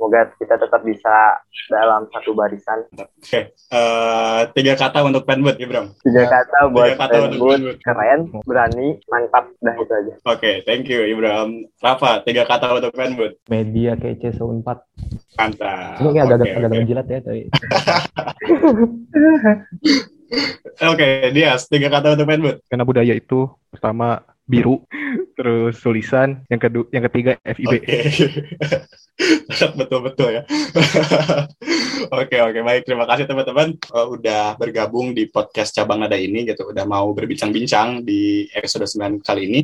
[0.00, 2.88] Semoga kita tetap bisa dalam satu barisan.
[2.96, 3.44] Oke, okay.
[3.68, 5.92] uh, eh, tiga kata untuk penbut, Ibram.
[6.00, 10.14] Tiga kata buat tiga kata penbut, keren, berani, mantap, dah itu aja.
[10.24, 11.68] Oke, okay, thank you Ibram.
[11.84, 13.36] Rafa, tiga kata untuk penbut.
[13.52, 14.80] Media kece seunpat.
[15.36, 16.00] Mantap.
[16.00, 16.80] Ini agak okay, agak okay.
[16.80, 17.42] menjilat ya tadi.
[20.80, 22.56] Oke, okay, Dias, tiga kata untuk penbut.
[22.72, 24.80] Karena budaya itu pertama biru,
[25.36, 27.84] terus tulisan, yang kedua, yang ketiga FIB.
[27.84, 28.00] Okay.
[29.78, 30.42] betul-betul ya.
[32.10, 36.72] Oke oke baik terima kasih teman-teman uh, udah bergabung di podcast cabang nada ini gitu
[36.72, 39.60] udah mau berbincang-bincang di episode 9 kali ini.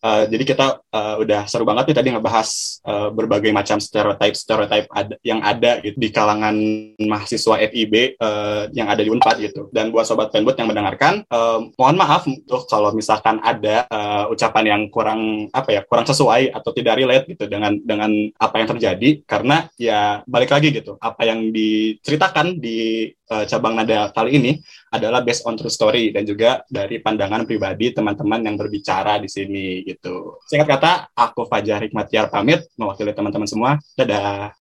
[0.00, 2.48] Uh, jadi kita uh, udah seru banget nih tadi ngebahas
[2.88, 6.56] uh, berbagai macam stereotype stereotype ada, yang ada gitu, di kalangan
[7.04, 9.68] mahasiswa FIB uh, yang ada di Unpad gitu.
[9.68, 14.78] Dan buat sobat penbut yang mendengarkan uh, mohon maaf tuh kalau misalkan ada uh, ucapan
[14.78, 18.08] yang kurang apa ya kurang sesuai atau tidak relate gitu dengan dengan
[18.40, 21.70] apa yang terjadi karena ya balik lagi gitu apa yang di
[22.00, 24.52] diceritakan di uh, cabang nada kali ini
[24.90, 29.86] adalah based on true story dan juga dari pandangan pribadi teman-teman yang berbicara di sini
[29.86, 30.42] gitu.
[30.50, 33.70] Singkat kata, aku Fajar Hikmatiar pamit mewakili teman-teman semua.
[33.94, 34.50] Dadah.